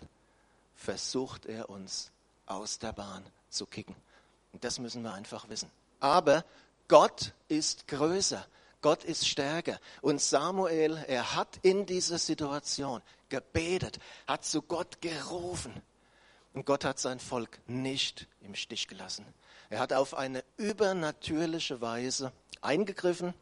versucht 0.75 1.45
er 1.45 1.69
uns 1.69 2.11
aus 2.45 2.79
der 2.79 2.91
Bahn 2.91 3.23
zu 3.49 3.65
kicken. 3.65 3.95
Und 4.51 4.63
das 4.63 4.79
müssen 4.79 5.03
wir 5.03 5.13
einfach 5.13 5.47
wissen. 5.49 5.69
Aber 5.99 6.43
Gott 6.87 7.33
ist 7.47 7.87
größer. 7.87 8.45
Gott 8.81 9.03
ist 9.03 9.27
stärker. 9.27 9.79
Und 10.01 10.21
Samuel, 10.21 11.03
er 11.07 11.35
hat 11.35 11.59
in 11.61 11.85
dieser 11.85 12.17
Situation 12.17 13.01
gebetet, 13.29 13.99
hat 14.27 14.45
zu 14.45 14.61
Gott 14.61 15.01
gerufen. 15.01 15.73
Und 16.53 16.65
Gott 16.65 16.83
hat 16.83 16.99
sein 16.99 17.19
Volk 17.19 17.59
nicht 17.67 18.27
im 18.41 18.55
Stich 18.55 18.87
gelassen. 18.87 19.25
Er 19.69 19.79
hat 19.79 19.93
auf 19.93 20.15
eine 20.15 20.43
übernatürliche 20.57 21.79
Weise 21.79 22.31
eingegriffen 22.61 23.33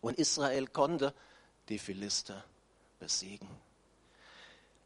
und 0.00 0.18
Israel 0.18 0.66
konnte 0.68 1.12
die 1.68 1.78
Philister 1.78 2.44
besiegen. 3.00 3.48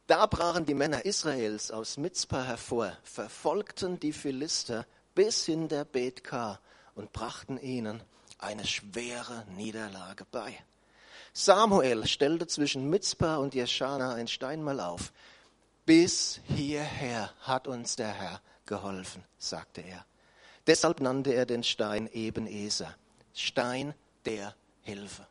Da 0.06 0.26
brachen 0.26 0.66
die 0.66 0.74
Männer 0.74 1.04
Israels 1.04 1.70
aus 1.70 1.96
Mitzpah 1.96 2.44
hervor, 2.44 2.96
verfolgten 3.04 4.00
die 4.00 4.12
Philister 4.12 4.86
bis 5.14 5.44
hinter 5.46 5.84
Bethkar 5.84 6.60
und 6.94 7.12
brachten 7.12 7.58
ihnen 7.58 8.02
eine 8.38 8.66
schwere 8.66 9.44
Niederlage 9.56 10.24
bei. 10.30 10.58
Samuel 11.32 12.06
stellte 12.06 12.46
zwischen 12.46 12.90
Mitzpah 12.90 13.36
und 13.36 13.54
Jeschana 13.54 14.14
ein 14.14 14.28
Steinmal 14.28 14.80
auf. 14.80 15.12
Bis 15.86 16.40
hierher 16.44 17.32
hat 17.40 17.66
uns 17.66 17.96
der 17.96 18.12
Herr 18.12 18.40
geholfen, 18.66 19.24
sagte 19.38 19.80
er. 19.80 20.04
Deshalb 20.66 21.00
nannte 21.00 21.32
er 21.32 21.46
den 21.46 21.64
Stein 21.64 22.08
Ebenezer, 22.12 22.94
Stein 23.34 23.94
der 24.24 24.54
Hilfe. 24.82 25.26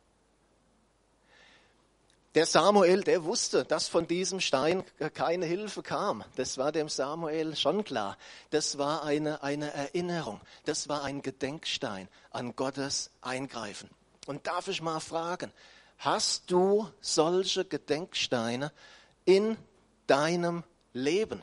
Der 2.34 2.46
Samuel, 2.46 3.02
der 3.02 3.24
wusste, 3.24 3.64
dass 3.64 3.88
von 3.88 4.06
diesem 4.06 4.40
Stein 4.40 4.84
keine 5.12 5.44
Hilfe 5.44 5.82
kam. 5.82 6.24
Das 6.36 6.56
war 6.56 6.72
dem 6.72 6.88
Samuel 6.88 7.54
schon 7.56 7.84
klar. 7.84 8.16
Das 8.50 8.78
war 8.78 9.04
eine, 9.04 9.42
eine 9.42 9.70
Erinnerung. 9.72 10.40
Das 10.64 10.88
war 10.88 11.04
ein 11.04 11.20
Gedenkstein 11.20 12.08
an 12.30 12.56
Gottes 12.56 13.10
Eingreifen. 13.20 13.90
Und 14.26 14.46
darf 14.46 14.68
ich 14.68 14.80
mal 14.80 15.00
fragen, 15.00 15.52
hast 16.02 16.50
du 16.50 16.88
solche 17.00 17.64
Gedenksteine 17.64 18.72
in 19.24 19.56
deinem 20.06 20.64
Leben? 20.92 21.42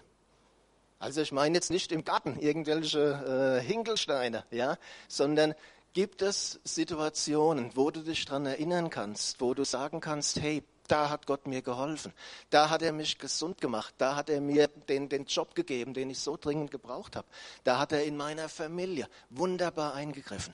Also 0.99 1.21
ich 1.21 1.31
meine 1.31 1.55
jetzt 1.55 1.71
nicht 1.71 1.93
im 1.93 2.03
Garten 2.03 2.37
irgendwelche 2.39 3.59
äh, 3.61 3.65
Hinkelsteine, 3.65 4.43
ja, 4.51 4.77
sondern 5.07 5.55
gibt 5.93 6.21
es 6.21 6.59
Situationen, 6.65 7.71
wo 7.75 7.89
du 7.89 8.01
dich 8.01 8.25
daran 8.25 8.45
erinnern 8.45 8.89
kannst, 8.89 9.39
wo 9.39 9.53
du 9.53 9.63
sagen 9.63 10.01
kannst, 10.01 10.41
hey, 10.41 10.61
da 10.89 11.09
hat 11.09 11.25
Gott 11.25 11.47
mir 11.47 11.61
geholfen. 11.61 12.11
Da 12.49 12.69
hat 12.69 12.81
er 12.81 12.91
mich 12.91 13.17
gesund 13.17 13.61
gemacht. 13.61 13.93
Da 13.97 14.15
hat 14.15 14.29
er 14.29 14.41
mir 14.41 14.67
den, 14.67 15.07
den 15.07 15.25
Job 15.25 15.55
gegeben, 15.55 15.93
den 15.93 16.09
ich 16.09 16.19
so 16.19 16.35
dringend 16.35 16.71
gebraucht 16.71 17.15
habe. 17.15 17.27
Da 17.63 17.79
hat 17.79 17.91
er 17.91 18.03
in 18.03 18.17
meiner 18.17 18.49
Familie 18.49 19.07
wunderbar 19.29 19.93
eingegriffen. 19.93 20.53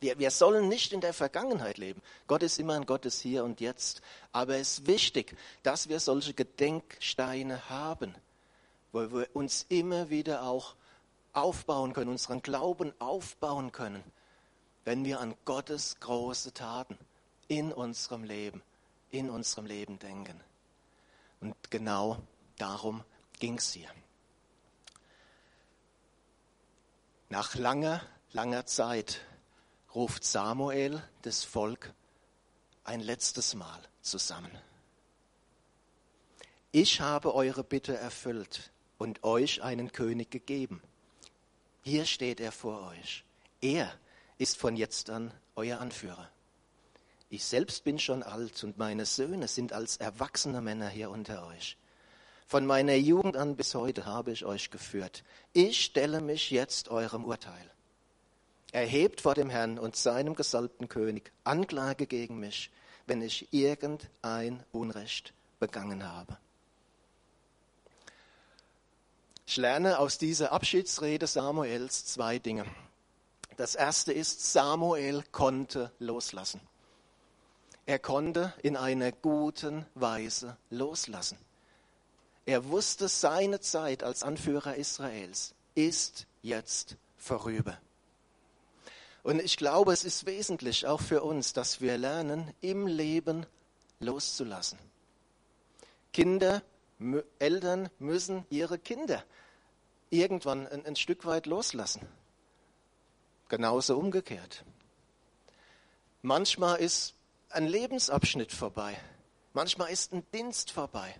Wir, 0.00 0.18
wir 0.18 0.30
sollen 0.30 0.68
nicht 0.68 0.92
in 0.92 1.02
der 1.02 1.12
Vergangenheit 1.12 1.76
leben. 1.76 2.00
Gott 2.26 2.42
ist 2.42 2.58
immer 2.58 2.74
ein 2.74 2.86
Gott 2.86 3.04
des 3.04 3.20
Hier 3.20 3.44
und 3.44 3.60
Jetzt. 3.60 4.00
Aber 4.32 4.56
es 4.56 4.78
ist 4.78 4.86
wichtig, 4.86 5.36
dass 5.62 5.88
wir 5.88 6.00
solche 6.00 6.32
Gedenksteine 6.32 7.68
haben, 7.68 8.14
wo 8.92 9.12
wir 9.12 9.28
uns 9.34 9.66
immer 9.68 10.08
wieder 10.08 10.42
auch 10.44 10.74
aufbauen 11.34 11.92
können, 11.92 12.10
unseren 12.10 12.42
Glauben 12.42 12.92
aufbauen 12.98 13.72
können, 13.72 14.02
wenn 14.84 15.04
wir 15.04 15.20
an 15.20 15.34
Gottes 15.44 16.00
große 16.00 16.54
Taten 16.54 16.98
in 17.46 17.70
unserem 17.72 18.24
Leben, 18.24 18.62
in 19.10 19.28
unserem 19.28 19.66
Leben 19.66 19.98
denken. 19.98 20.40
Und 21.40 21.54
genau 21.70 22.18
darum 22.56 23.04
ging 23.38 23.58
es 23.58 23.72
hier. 23.72 23.88
Nach 27.28 27.54
langer, 27.54 28.02
langer 28.32 28.66
Zeit 28.66 29.20
ruft 29.94 30.24
Samuel 30.24 31.02
das 31.22 31.42
Volk 31.44 31.92
ein 32.84 33.00
letztes 33.00 33.54
Mal 33.54 33.80
zusammen. 34.02 34.50
Ich 36.72 37.00
habe 37.00 37.34
eure 37.34 37.64
Bitte 37.64 37.96
erfüllt 37.96 38.70
und 38.98 39.24
euch 39.24 39.62
einen 39.62 39.90
König 39.90 40.30
gegeben. 40.30 40.80
Hier 41.82 42.04
steht 42.04 42.40
er 42.40 42.52
vor 42.52 42.88
euch. 42.88 43.24
Er 43.60 43.92
ist 44.38 44.56
von 44.56 44.76
jetzt 44.76 45.10
an 45.10 45.32
euer 45.56 45.80
Anführer. 45.80 46.30
Ich 47.28 47.44
selbst 47.44 47.84
bin 47.84 47.98
schon 47.98 48.22
alt 48.22 48.62
und 48.64 48.78
meine 48.78 49.06
Söhne 49.06 49.48
sind 49.48 49.72
als 49.72 49.96
erwachsene 49.96 50.60
Männer 50.60 50.88
hier 50.88 51.10
unter 51.10 51.46
euch. 51.46 51.76
Von 52.46 52.66
meiner 52.66 52.94
Jugend 52.94 53.36
an 53.36 53.56
bis 53.56 53.74
heute 53.74 54.06
habe 54.06 54.32
ich 54.32 54.44
euch 54.44 54.70
geführt. 54.70 55.24
Ich 55.52 55.84
stelle 55.84 56.20
mich 56.20 56.50
jetzt 56.50 56.88
eurem 56.88 57.24
Urteil 57.24 57.70
erhebt 58.72 59.20
vor 59.20 59.34
dem 59.34 59.50
Herrn 59.50 59.78
und 59.78 59.96
seinem 59.96 60.34
gesalbten 60.34 60.88
König 60.88 61.32
Anklage 61.44 62.06
gegen 62.06 62.38
mich, 62.38 62.70
wenn 63.06 63.22
ich 63.22 63.52
irgendein 63.52 64.62
Unrecht 64.72 65.32
begangen 65.58 66.06
habe. 66.06 66.36
Ich 69.46 69.56
lerne 69.56 69.98
aus 69.98 70.16
dieser 70.16 70.52
Abschiedsrede 70.52 71.26
Samuels 71.26 72.06
zwei 72.06 72.38
Dinge. 72.38 72.64
Das 73.56 73.74
erste 73.74 74.12
ist, 74.12 74.52
Samuel 74.52 75.24
konnte 75.32 75.90
loslassen. 75.98 76.60
Er 77.84 77.98
konnte 77.98 78.54
in 78.62 78.76
einer 78.76 79.10
guten 79.10 79.84
Weise 79.96 80.56
loslassen. 80.70 81.36
Er 82.46 82.68
wusste, 82.68 83.08
seine 83.08 83.58
Zeit 83.60 84.04
als 84.04 84.22
Anführer 84.22 84.76
Israels 84.76 85.54
ist 85.74 86.26
jetzt 86.42 86.96
vorüber. 87.18 87.76
Und 89.22 89.40
ich 89.40 89.56
glaube, 89.56 89.92
es 89.92 90.04
ist 90.04 90.26
wesentlich 90.26 90.86
auch 90.86 91.00
für 91.00 91.22
uns, 91.22 91.52
dass 91.52 91.80
wir 91.80 91.98
lernen, 91.98 92.52
im 92.60 92.86
Leben 92.86 93.46
loszulassen. 93.98 94.78
Kinder, 96.12 96.62
Eltern 97.38 97.88
müssen 97.98 98.44
ihre 98.50 98.78
Kinder 98.78 99.24
irgendwann 100.10 100.66
ein, 100.66 100.84
ein 100.86 100.96
Stück 100.96 101.24
weit 101.24 101.46
loslassen. 101.46 102.06
Genauso 103.48 103.96
umgekehrt. 103.98 104.64
Manchmal 106.22 106.78
ist 106.78 107.14
ein 107.50 107.66
Lebensabschnitt 107.66 108.52
vorbei. 108.52 108.98
Manchmal 109.52 109.90
ist 109.90 110.12
ein 110.12 110.24
Dienst 110.32 110.70
vorbei. 110.70 111.14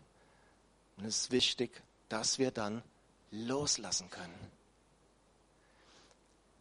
Und 0.97 1.07
es 1.07 1.23
ist 1.23 1.31
wichtig, 1.33 1.83
dass 2.09 2.39
wir 2.39 2.51
dann 2.51 2.83
loslassen 3.31 4.11
können. 4.11 4.60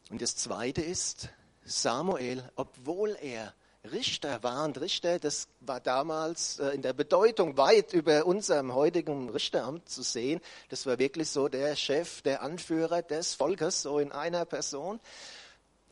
Und 0.09 0.21
das 0.21 0.35
Zweite 0.35 0.81
ist, 0.81 1.29
Samuel, 1.63 2.43
obwohl 2.55 3.15
er 3.21 3.53
Richter 3.89 4.43
war, 4.43 4.65
und 4.65 4.79
Richter, 4.81 5.19
das 5.19 5.47
war 5.61 5.79
damals 5.79 6.59
äh, 6.59 6.69
in 6.69 6.81
der 6.81 6.93
Bedeutung 6.93 7.57
weit 7.57 7.93
über 7.93 8.25
unserem 8.25 8.73
heutigen 8.73 9.29
Richteramt 9.29 9.87
zu 9.87 10.01
sehen. 10.03 10.41
Das 10.69 10.85
war 10.85 10.99
wirklich 10.99 11.29
so 11.29 11.47
der 11.47 11.75
Chef, 11.75 12.21
der 12.23 12.41
Anführer 12.41 13.01
des 13.01 13.35
Volkes, 13.35 13.83
so 13.83 13.99
in 13.99 14.11
einer 14.11 14.45
Person. 14.45 14.99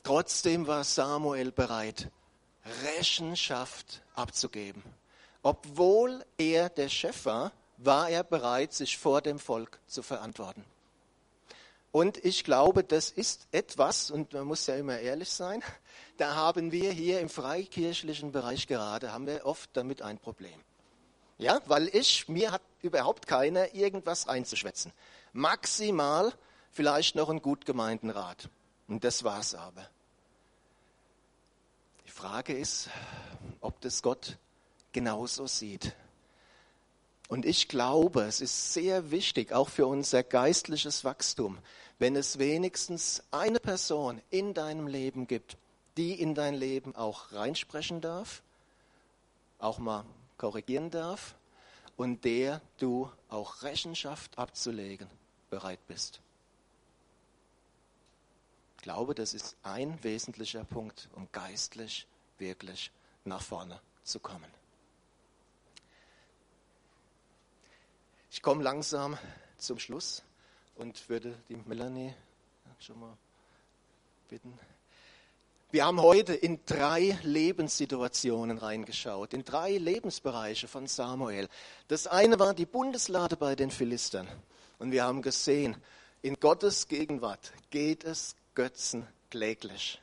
Trotzdem 0.02 0.66
war 0.66 0.84
Samuel 0.84 1.50
bereit, 1.50 2.10
Rechenschaft 2.84 4.02
abzugeben. 4.14 4.82
Obwohl 5.42 6.24
er 6.36 6.68
der 6.68 6.88
Chef 6.88 7.24
war, 7.24 7.52
war 7.78 8.10
er 8.10 8.24
bereit, 8.24 8.74
sich 8.74 8.98
vor 8.98 9.22
dem 9.22 9.38
Volk 9.38 9.78
zu 9.86 10.02
verantworten. 10.02 10.64
Und 11.98 12.24
ich 12.24 12.44
glaube, 12.44 12.84
das 12.84 13.10
ist 13.10 13.48
etwas, 13.50 14.12
und 14.12 14.32
man 14.32 14.44
muss 14.44 14.68
ja 14.68 14.76
immer 14.76 15.00
ehrlich 15.00 15.30
sein, 15.30 15.64
da 16.16 16.36
haben 16.36 16.70
wir 16.70 16.92
hier 16.92 17.18
im 17.18 17.28
freikirchlichen 17.28 18.30
Bereich 18.30 18.68
gerade, 18.68 19.12
haben 19.12 19.26
wir 19.26 19.44
oft 19.44 19.68
damit 19.72 20.00
ein 20.00 20.16
Problem. 20.16 20.60
Ja, 21.38 21.60
weil 21.66 21.88
ich, 21.88 22.28
mir 22.28 22.52
hat 22.52 22.62
überhaupt 22.82 23.26
keiner 23.26 23.74
irgendwas 23.74 24.28
einzuschwätzen. 24.28 24.92
Maximal 25.32 26.32
vielleicht 26.70 27.16
noch 27.16 27.30
einen 27.30 27.42
gut 27.42 27.66
gemeinten 27.66 28.10
Rat. 28.10 28.48
Und 28.86 29.02
das 29.02 29.24
war's 29.24 29.56
aber. 29.56 29.84
Die 32.06 32.12
Frage 32.12 32.56
ist, 32.56 32.90
ob 33.60 33.80
das 33.80 34.02
Gott 34.02 34.38
genauso 34.92 35.48
sieht. 35.48 35.96
Und 37.28 37.44
ich 37.44 37.68
glaube, 37.68 38.22
es 38.22 38.40
ist 38.40 38.72
sehr 38.72 39.10
wichtig, 39.10 39.52
auch 39.52 39.68
für 39.68 39.86
unser 39.86 40.22
geistliches 40.22 41.04
Wachstum, 41.04 41.58
wenn 41.98 42.16
es 42.16 42.38
wenigstens 42.38 43.22
eine 43.30 43.60
Person 43.60 44.22
in 44.30 44.54
deinem 44.54 44.86
Leben 44.86 45.26
gibt, 45.26 45.56
die 45.96 46.20
in 46.20 46.34
dein 46.34 46.54
Leben 46.54 46.94
auch 46.94 47.32
reinsprechen 47.32 48.00
darf, 48.00 48.42
auch 49.58 49.78
mal 49.78 50.04
korrigieren 50.36 50.90
darf 50.90 51.34
und 51.96 52.24
der 52.24 52.62
du 52.78 53.10
auch 53.28 53.62
Rechenschaft 53.62 54.38
abzulegen 54.38 55.08
bereit 55.50 55.80
bist. 55.88 56.20
Ich 58.76 58.82
glaube, 58.84 59.14
das 59.14 59.34
ist 59.34 59.56
ein 59.64 60.02
wesentlicher 60.04 60.64
Punkt, 60.64 61.08
um 61.16 61.28
geistlich 61.32 62.06
wirklich 62.38 62.92
nach 63.24 63.42
vorne 63.42 63.80
zu 64.04 64.20
kommen. 64.20 64.50
Ich 68.30 68.40
komme 68.40 68.62
langsam 68.62 69.18
zum 69.56 69.80
Schluss 69.80 70.22
und 70.78 71.08
würde 71.08 71.34
die 71.48 71.56
Melanie 71.56 72.14
schon 72.78 72.98
mal 73.00 73.16
bitten. 74.30 74.58
Wir 75.70 75.84
haben 75.84 76.00
heute 76.00 76.32
in 76.32 76.64
drei 76.64 77.18
Lebenssituationen 77.22 78.56
reingeschaut, 78.56 79.34
in 79.34 79.44
drei 79.44 79.76
Lebensbereiche 79.76 80.66
von 80.66 80.86
Samuel. 80.86 81.48
Das 81.88 82.06
eine 82.06 82.38
war 82.38 82.54
die 82.54 82.64
Bundeslade 82.64 83.36
bei 83.36 83.54
den 83.54 83.70
Philistern. 83.70 84.26
Und 84.78 84.92
wir 84.92 85.04
haben 85.04 85.20
gesehen, 85.20 85.76
in 86.22 86.36
Gottes 86.40 86.88
Gegenwart 86.88 87.52
geht 87.70 88.04
es 88.04 88.34
Götzen 88.54 89.06
kläglich. 89.30 90.00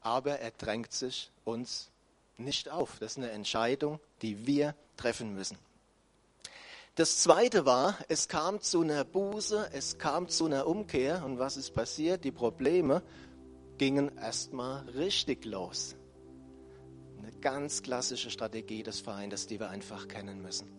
Aber 0.00 0.38
er 0.38 0.52
drängt 0.52 0.92
sich 0.92 1.30
uns 1.44 1.88
nicht 2.36 2.68
auf. 2.68 2.98
Das 3.00 3.12
ist 3.12 3.18
eine 3.18 3.30
Entscheidung, 3.30 3.98
die 4.20 4.46
wir 4.46 4.74
treffen 4.96 5.34
müssen. 5.34 5.58
Das 6.94 7.22
zweite 7.22 7.64
war, 7.64 7.96
es 8.08 8.28
kam 8.28 8.60
zu 8.60 8.82
einer 8.82 9.04
Buße, 9.04 9.70
es 9.72 9.96
kam 9.96 10.28
zu 10.28 10.44
einer 10.44 10.66
Umkehr. 10.66 11.24
Und 11.24 11.38
was 11.38 11.56
ist 11.56 11.72
passiert? 11.72 12.22
Die 12.22 12.32
Probleme 12.32 13.02
gingen 13.78 14.14
erstmal 14.18 14.86
richtig 14.90 15.46
los. 15.46 15.96
Eine 17.18 17.32
ganz 17.40 17.82
klassische 17.82 18.30
Strategie 18.30 18.82
des 18.82 19.00
Feindes, 19.00 19.46
die 19.46 19.58
wir 19.58 19.70
einfach 19.70 20.06
kennen 20.06 20.42
müssen. 20.42 20.70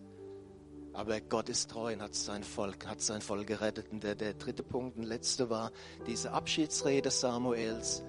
Aber 0.93 1.19
Gott 1.19 1.49
ist 1.49 1.71
treu 1.71 1.93
und 1.93 2.03
hat 2.03 2.13
sein 2.13 2.43
Volk, 2.43 2.85
hat 2.85 3.01
sein 3.01 3.21
Volk 3.21 3.47
gerettet. 3.47 3.87
Und 3.91 4.03
der, 4.03 4.13
der 4.13 4.35
dritte 4.35 4.61
Punkt, 4.61 4.97
und 4.97 5.05
letzte 5.05 5.49
war 5.49 5.71
diese 6.05 6.31
Abschiedsrede 6.31 7.09
Samuels. 7.09 8.03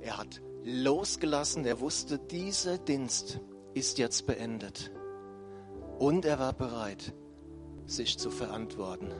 Er 0.00 0.18
hat 0.18 0.40
losgelassen, 0.62 1.64
er 1.64 1.80
wusste, 1.80 2.20
dieser 2.20 2.78
Dienst 2.78 3.40
ist 3.74 3.98
jetzt 3.98 4.28
beendet. 4.28 4.92
Und 5.98 6.24
er 6.24 6.38
war 6.38 6.52
bereit, 6.52 7.12
sich 7.92 8.18
zu 8.18 8.30
verantworten. 8.30 9.12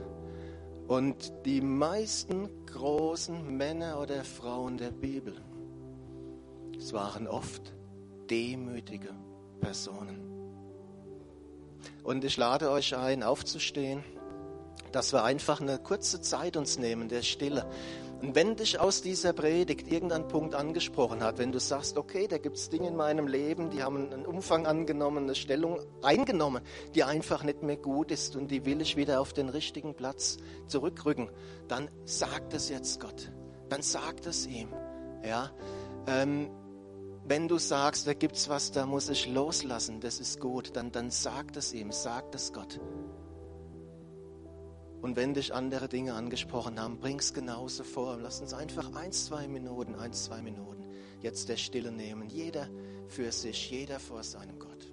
Und 0.89 1.33
die 1.45 1.61
meisten 1.61 2.49
großen 2.67 3.57
Männer 3.57 4.01
oder 4.01 4.25
Frauen 4.25 4.77
der 4.77 4.91
Bibel, 4.91 5.35
es 6.77 6.93
waren 6.93 7.29
oft 7.29 7.73
demütige 8.29 9.11
Personen. 9.61 10.33
Und 12.03 12.25
ich 12.25 12.37
lade 12.37 12.71
euch 12.71 12.97
ein, 12.97 13.23
aufzustehen, 13.23 14.03
dass 14.91 15.13
wir 15.13 15.25
einfach 15.25 15.61
eine 15.61 15.79
kurze 15.79 16.21
Zeit 16.21 16.57
uns 16.57 16.79
nehmen 16.79 17.09
der 17.09 17.23
Stille 17.23 17.67
und 18.23 18.37
wenn 18.37 18.55
dich 18.55 18.79
aus 18.79 19.03
dieser 19.03 19.33
Predigt 19.33 19.91
irgendein 19.91 20.29
Punkt 20.29 20.55
angesprochen 20.55 21.25
hat, 21.25 21.39
wenn 21.39 21.51
du 21.51 21.59
sagst, 21.59 21.99
okay, 21.99 22.29
da 22.29 22.39
gibt 22.39 22.57
es 22.57 22.71
Dinge 22.71 22.87
in 22.87 22.95
meinem 22.95 23.27
Leben, 23.27 23.71
die 23.71 23.83
haben 23.83 24.13
einen 24.13 24.25
Umfang 24.25 24.65
angenommen, 24.65 25.25
eine 25.25 25.35
Stellung 25.35 25.81
eingenommen, 26.03 26.63
die 26.95 27.03
einfach 27.03 27.43
nicht 27.43 27.65
mehr 27.65 27.77
gut 27.77 28.13
ist 28.13 28.37
und 28.37 28.53
die 28.53 28.65
will 28.65 28.81
ich 28.81 28.97
wieder 28.97 29.21
auf 29.21 29.33
den 29.33 29.49
richtigen 29.49 29.95
Platz 29.95 30.37
zurückrücken, 30.69 31.31
dann 31.67 31.91
sag 32.05 32.49
das 32.51 32.69
jetzt 32.69 33.01
Gott. 33.01 33.33
Dann 33.69 33.83
sag 33.83 34.23
das 34.23 34.47
ihm. 34.47 34.69
Ja, 35.25 35.51
ähm, 36.07 36.49
wenn 37.25 37.49
du 37.49 37.59
sagst, 37.59 38.07
da 38.07 38.15
gibt's 38.15 38.49
was, 38.49 38.71
da 38.71 38.87
muss 38.87 39.09
ich 39.09 39.27
loslassen, 39.27 40.01
das 40.01 40.21
ist 40.21 40.39
gut, 40.39 40.77
dann, 40.77 40.93
dann 40.93 41.11
sag 41.11 41.53
das 41.55 41.73
ihm, 41.73 41.91
sag 41.91 42.31
das 42.31 42.53
Gott. 42.53 42.81
Und 45.03 45.17
wenn 45.17 45.35
dich 45.35 45.53
andere 45.53 45.89
Dinge 45.89 46.15
angesprochen 46.15 46.81
haben, 46.81 46.99
bring's 46.99 47.35
genauso 47.35 47.83
vor. 47.83 48.17
Lass 48.23 48.41
uns 48.41 48.55
einfach 48.55 48.95
ein, 48.95 49.11
zwei 49.13 49.49
Minuten, 49.49 49.97
ein, 49.97 50.13
zwei 50.13 50.41
Minuten 50.41 50.85
jetzt 51.21 51.49
der 51.49 51.57
Stille 51.57 51.91
nehmen. 51.91 52.29
Jeder 52.29 52.69
für 53.09 53.31
sich, 53.33 53.71
jeder 53.71 53.99
vor 53.99 54.23
seinem 54.23 54.59
Gott. 54.59 54.92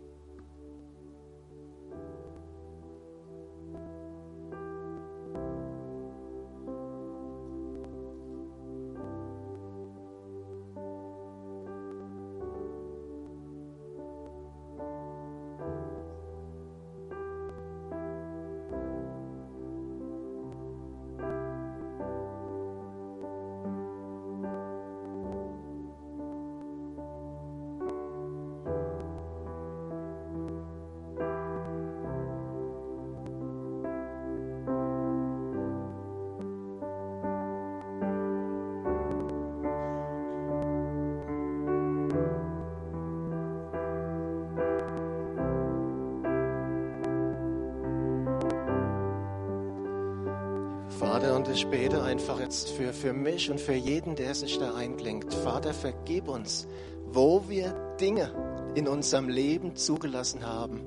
Vater, 50.99 51.37
und 51.37 51.47
ich 51.47 51.65
bete 51.65 52.03
einfach 52.03 52.41
jetzt 52.41 52.71
für, 52.71 52.91
für 52.91 53.13
mich 53.13 53.49
und 53.49 53.61
für 53.61 53.73
jeden, 53.73 54.17
der 54.17 54.35
sich 54.35 54.59
da 54.59 54.75
einklingt. 54.75 55.33
Vater, 55.33 55.73
vergib 55.73 56.27
uns, 56.27 56.67
wo 57.05 57.47
wir 57.47 57.95
Dinge 58.01 58.73
in 58.75 58.85
unserem 58.85 59.29
Leben 59.29 59.77
zugelassen 59.77 60.45
haben, 60.45 60.81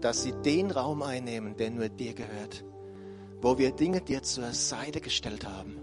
dass 0.00 0.22
sie 0.22 0.32
den 0.32 0.70
Raum 0.70 1.02
einnehmen, 1.02 1.54
der 1.58 1.70
nur 1.70 1.90
dir 1.90 2.14
gehört. 2.14 2.64
Wo 3.42 3.58
wir 3.58 3.72
Dinge 3.72 4.00
dir 4.00 4.22
zur 4.22 4.54
Seite 4.54 5.02
gestellt 5.02 5.46
haben. 5.46 5.76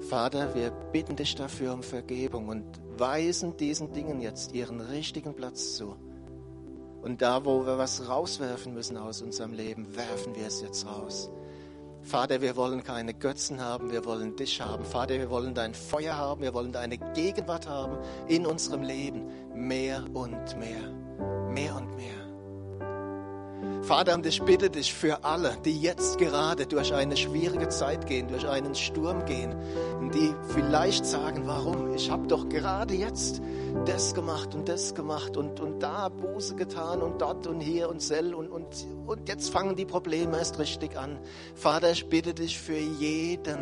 Vater, 0.00 0.56
wir 0.56 0.72
bitten 0.72 1.14
dich 1.14 1.36
dafür 1.36 1.74
um 1.74 1.84
Vergebung 1.84 2.48
und 2.48 2.64
weisen 2.96 3.56
diesen 3.56 3.92
Dingen 3.92 4.20
jetzt 4.20 4.54
ihren 4.54 4.80
richtigen 4.80 5.34
Platz 5.34 5.76
zu. 5.76 5.94
Und 7.02 7.22
da, 7.22 7.44
wo 7.44 7.64
wir 7.64 7.78
was 7.78 8.08
rauswerfen 8.08 8.74
müssen 8.74 8.96
aus 8.96 9.22
unserem 9.22 9.52
Leben, 9.52 9.94
werfen 9.94 10.34
wir 10.34 10.48
es 10.48 10.62
jetzt 10.62 10.84
raus. 10.84 11.30
Vater, 12.02 12.40
wir 12.40 12.56
wollen 12.56 12.82
keine 12.84 13.12
Götzen 13.14 13.60
haben, 13.60 13.90
wir 13.90 14.04
wollen 14.04 14.36
dich 14.36 14.60
haben. 14.60 14.84
Vater, 14.84 15.14
wir 15.14 15.30
wollen 15.30 15.54
dein 15.54 15.74
Feuer 15.74 16.16
haben, 16.16 16.42
wir 16.42 16.54
wollen 16.54 16.72
deine 16.72 16.98
Gegenwart 17.14 17.68
haben 17.68 17.98
in 18.28 18.46
unserem 18.46 18.82
Leben. 18.82 19.26
Mehr 19.54 20.04
und 20.14 20.58
mehr, 20.58 20.92
mehr 21.50 21.76
und 21.76 21.96
mehr. 21.96 22.27
Vater, 23.82 24.14
und 24.14 24.26
ich 24.26 24.42
bitte 24.42 24.70
dich 24.70 24.92
für 24.92 25.24
alle, 25.24 25.56
die 25.64 25.80
jetzt 25.80 26.18
gerade 26.18 26.66
durch 26.66 26.92
eine 26.92 27.16
schwierige 27.16 27.68
Zeit 27.68 28.06
gehen, 28.06 28.28
durch 28.28 28.46
einen 28.46 28.74
Sturm 28.74 29.24
gehen, 29.24 29.54
und 29.98 30.14
die 30.14 30.34
vielleicht 30.54 31.06
sagen, 31.06 31.42
warum? 31.46 31.94
Ich 31.94 32.10
habe 32.10 32.26
doch 32.26 32.48
gerade 32.48 32.94
jetzt 32.94 33.40
das 33.84 34.14
gemacht 34.14 34.54
und 34.54 34.68
das 34.68 34.94
gemacht 34.94 35.36
und, 35.36 35.60
und 35.60 35.82
da 35.82 36.08
Buße 36.08 36.56
getan 36.56 37.02
und 37.02 37.20
dort 37.20 37.46
und 37.46 37.60
hier 37.60 37.88
und 37.88 38.00
sel 38.02 38.34
und, 38.34 38.48
und, 38.48 38.86
und 39.06 39.28
jetzt 39.28 39.50
fangen 39.50 39.76
die 39.76 39.84
Probleme 39.84 40.38
erst 40.38 40.58
richtig 40.58 40.96
an. 40.96 41.18
Vater, 41.54 41.90
ich 41.90 42.08
bitte 42.08 42.34
dich 42.34 42.58
für 42.58 42.78
jeden 42.78 43.58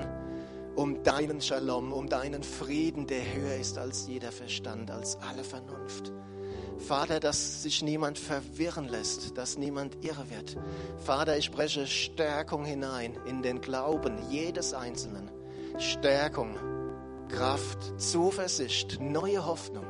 um 0.76 1.02
deinen 1.02 1.40
Shalom, 1.40 1.92
um 1.92 2.08
deinen 2.08 2.42
Frieden, 2.42 3.06
der 3.06 3.22
höher 3.34 3.56
ist 3.56 3.78
als 3.78 4.06
jeder 4.06 4.30
Verstand, 4.30 4.90
als 4.90 5.18
alle 5.22 5.42
Vernunft. 5.42 6.12
Vater, 6.78 7.20
dass 7.20 7.62
sich 7.62 7.82
niemand 7.82 8.18
verwirren 8.18 8.88
lässt, 8.88 9.36
dass 9.36 9.58
niemand 9.58 10.04
irre 10.04 10.30
wird. 10.30 10.56
Vater, 10.98 11.36
ich 11.36 11.46
spreche 11.46 11.86
Stärkung 11.86 12.64
hinein 12.64 13.16
in 13.26 13.42
den 13.42 13.60
Glauben 13.60 14.18
jedes 14.30 14.74
Einzelnen. 14.74 15.30
Stärkung, 15.78 16.56
Kraft, 17.28 18.00
Zuversicht, 18.00 19.00
neue 19.00 19.44
Hoffnung. 19.44 19.84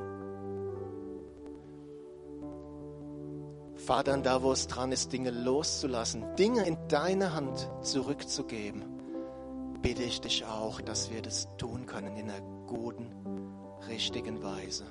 Vater, 3.75 4.17
da 4.19 4.43
wo 4.43 4.53
es 4.53 4.67
dran 4.67 4.91
ist, 4.91 5.13
Dinge 5.13 5.31
loszulassen, 5.31 6.25
Dinge 6.37 6.67
in 6.67 6.77
deine 6.89 7.35
Hand 7.35 7.71
zurückzugeben, 7.83 8.85
bitte 9.81 10.03
ich 10.03 10.21
dich 10.21 10.45
auch, 10.45 10.81
dass 10.81 11.13
wir 11.13 11.23
das 11.23 11.47
tun 11.57 11.87
können 11.87 12.17
in 12.17 12.31
einer 12.31 12.41
guten, 12.67 13.13
richtigen 13.89 14.43
Weise. 14.43 14.85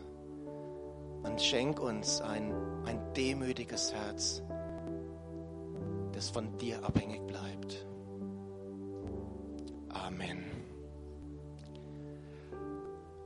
Und 1.26 1.42
schenk 1.42 1.80
uns 1.80 2.22
ein, 2.22 2.54
ein 2.86 3.14
demütiges 3.14 3.94
Herz, 3.94 4.42
das 6.14 6.30
von 6.30 6.58
dir 6.58 6.84
abhängig 6.84 7.26
bleibt. 7.28 7.86
Amen. 9.90 10.46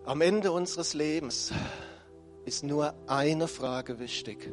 Am 0.06 0.22
Ende 0.22 0.52
unseres 0.52 0.94
Lebens 0.96 1.54
ist 2.46 2.64
nur 2.64 2.96
eine 3.06 3.48
Frage 3.48 4.00
wichtig. 4.00 4.52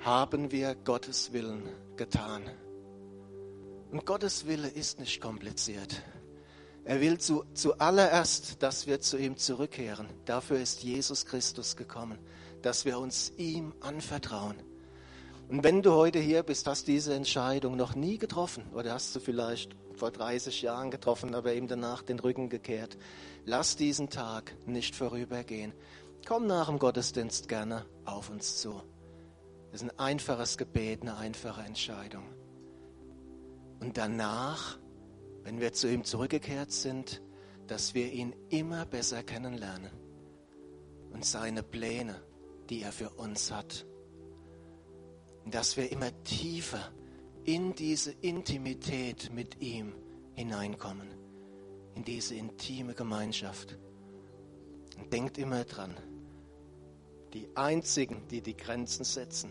Haben 0.00 0.50
wir 0.50 0.74
Gottes 0.74 1.32
Willen 1.32 1.68
getan? 1.96 2.42
Und 3.90 4.06
Gottes 4.06 4.46
Wille 4.46 4.68
ist 4.68 4.98
nicht 4.98 5.20
kompliziert. 5.20 6.02
Er 6.84 7.00
will 7.00 7.18
zu, 7.18 7.44
zuallererst, 7.54 8.62
dass 8.62 8.86
wir 8.86 9.00
zu 9.00 9.16
ihm 9.16 9.36
zurückkehren. 9.36 10.08
Dafür 10.24 10.58
ist 10.58 10.82
Jesus 10.82 11.26
Christus 11.26 11.76
gekommen, 11.76 12.18
dass 12.62 12.84
wir 12.84 12.98
uns 12.98 13.32
ihm 13.36 13.72
anvertrauen. 13.80 14.56
Und 15.48 15.62
wenn 15.64 15.82
du 15.82 15.92
heute 15.92 16.18
hier 16.18 16.42
bist, 16.42 16.66
hast 16.66 16.88
diese 16.88 17.14
Entscheidung 17.14 17.76
noch 17.76 17.94
nie 17.94 18.18
getroffen 18.18 18.64
oder 18.72 18.94
hast 18.94 19.14
du 19.14 19.20
vielleicht 19.20 19.76
vor 19.94 20.10
30 20.10 20.62
Jahren 20.62 20.90
getroffen, 20.90 21.34
aber 21.34 21.52
eben 21.52 21.68
danach 21.68 22.02
den 22.02 22.18
Rücken 22.18 22.48
gekehrt. 22.48 22.96
Lass 23.44 23.76
diesen 23.76 24.08
Tag 24.08 24.54
nicht 24.66 24.96
vorübergehen. 24.96 25.72
Komm 26.26 26.46
nach 26.46 26.68
dem 26.68 26.78
Gottesdienst 26.78 27.48
gerne 27.48 27.84
auf 28.04 28.30
uns 28.30 28.56
zu. 28.56 28.80
Das 29.70 29.82
ist 29.82 29.90
ein 29.90 29.98
einfaches 29.98 30.58
Gebet, 30.58 31.02
eine 31.02 31.16
einfache 31.16 31.62
Entscheidung. 31.62 32.24
Und 33.80 33.96
danach 33.98 34.78
wenn 35.44 35.60
wir 35.60 35.72
zu 35.72 35.88
ihm 35.88 36.04
zurückgekehrt 36.04 36.72
sind, 36.72 37.22
dass 37.66 37.94
wir 37.94 38.12
ihn 38.12 38.34
immer 38.48 38.84
besser 38.84 39.22
kennenlernen 39.22 39.90
und 41.12 41.24
seine 41.24 41.62
Pläne, 41.62 42.22
die 42.68 42.82
er 42.82 42.92
für 42.92 43.10
uns 43.10 43.50
hat. 43.50 43.86
Dass 45.46 45.76
wir 45.76 45.90
immer 45.90 46.10
tiefer 46.24 46.92
in 47.44 47.74
diese 47.74 48.12
Intimität 48.12 49.32
mit 49.32 49.60
ihm 49.60 49.92
hineinkommen, 50.34 51.08
in 51.94 52.04
diese 52.04 52.34
intime 52.34 52.94
Gemeinschaft. 52.94 53.78
Und 54.98 55.12
denkt 55.12 55.38
immer 55.38 55.64
dran, 55.64 55.96
die 57.32 57.48
einzigen, 57.56 58.28
die 58.28 58.42
die 58.42 58.56
Grenzen 58.56 59.04
setzen, 59.04 59.50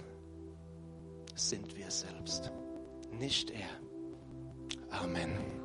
sind 1.35 1.75
wir 1.75 1.89
selbst, 1.89 2.51
nicht 3.11 3.51
er. 3.51 3.69
Amen. 4.89 5.60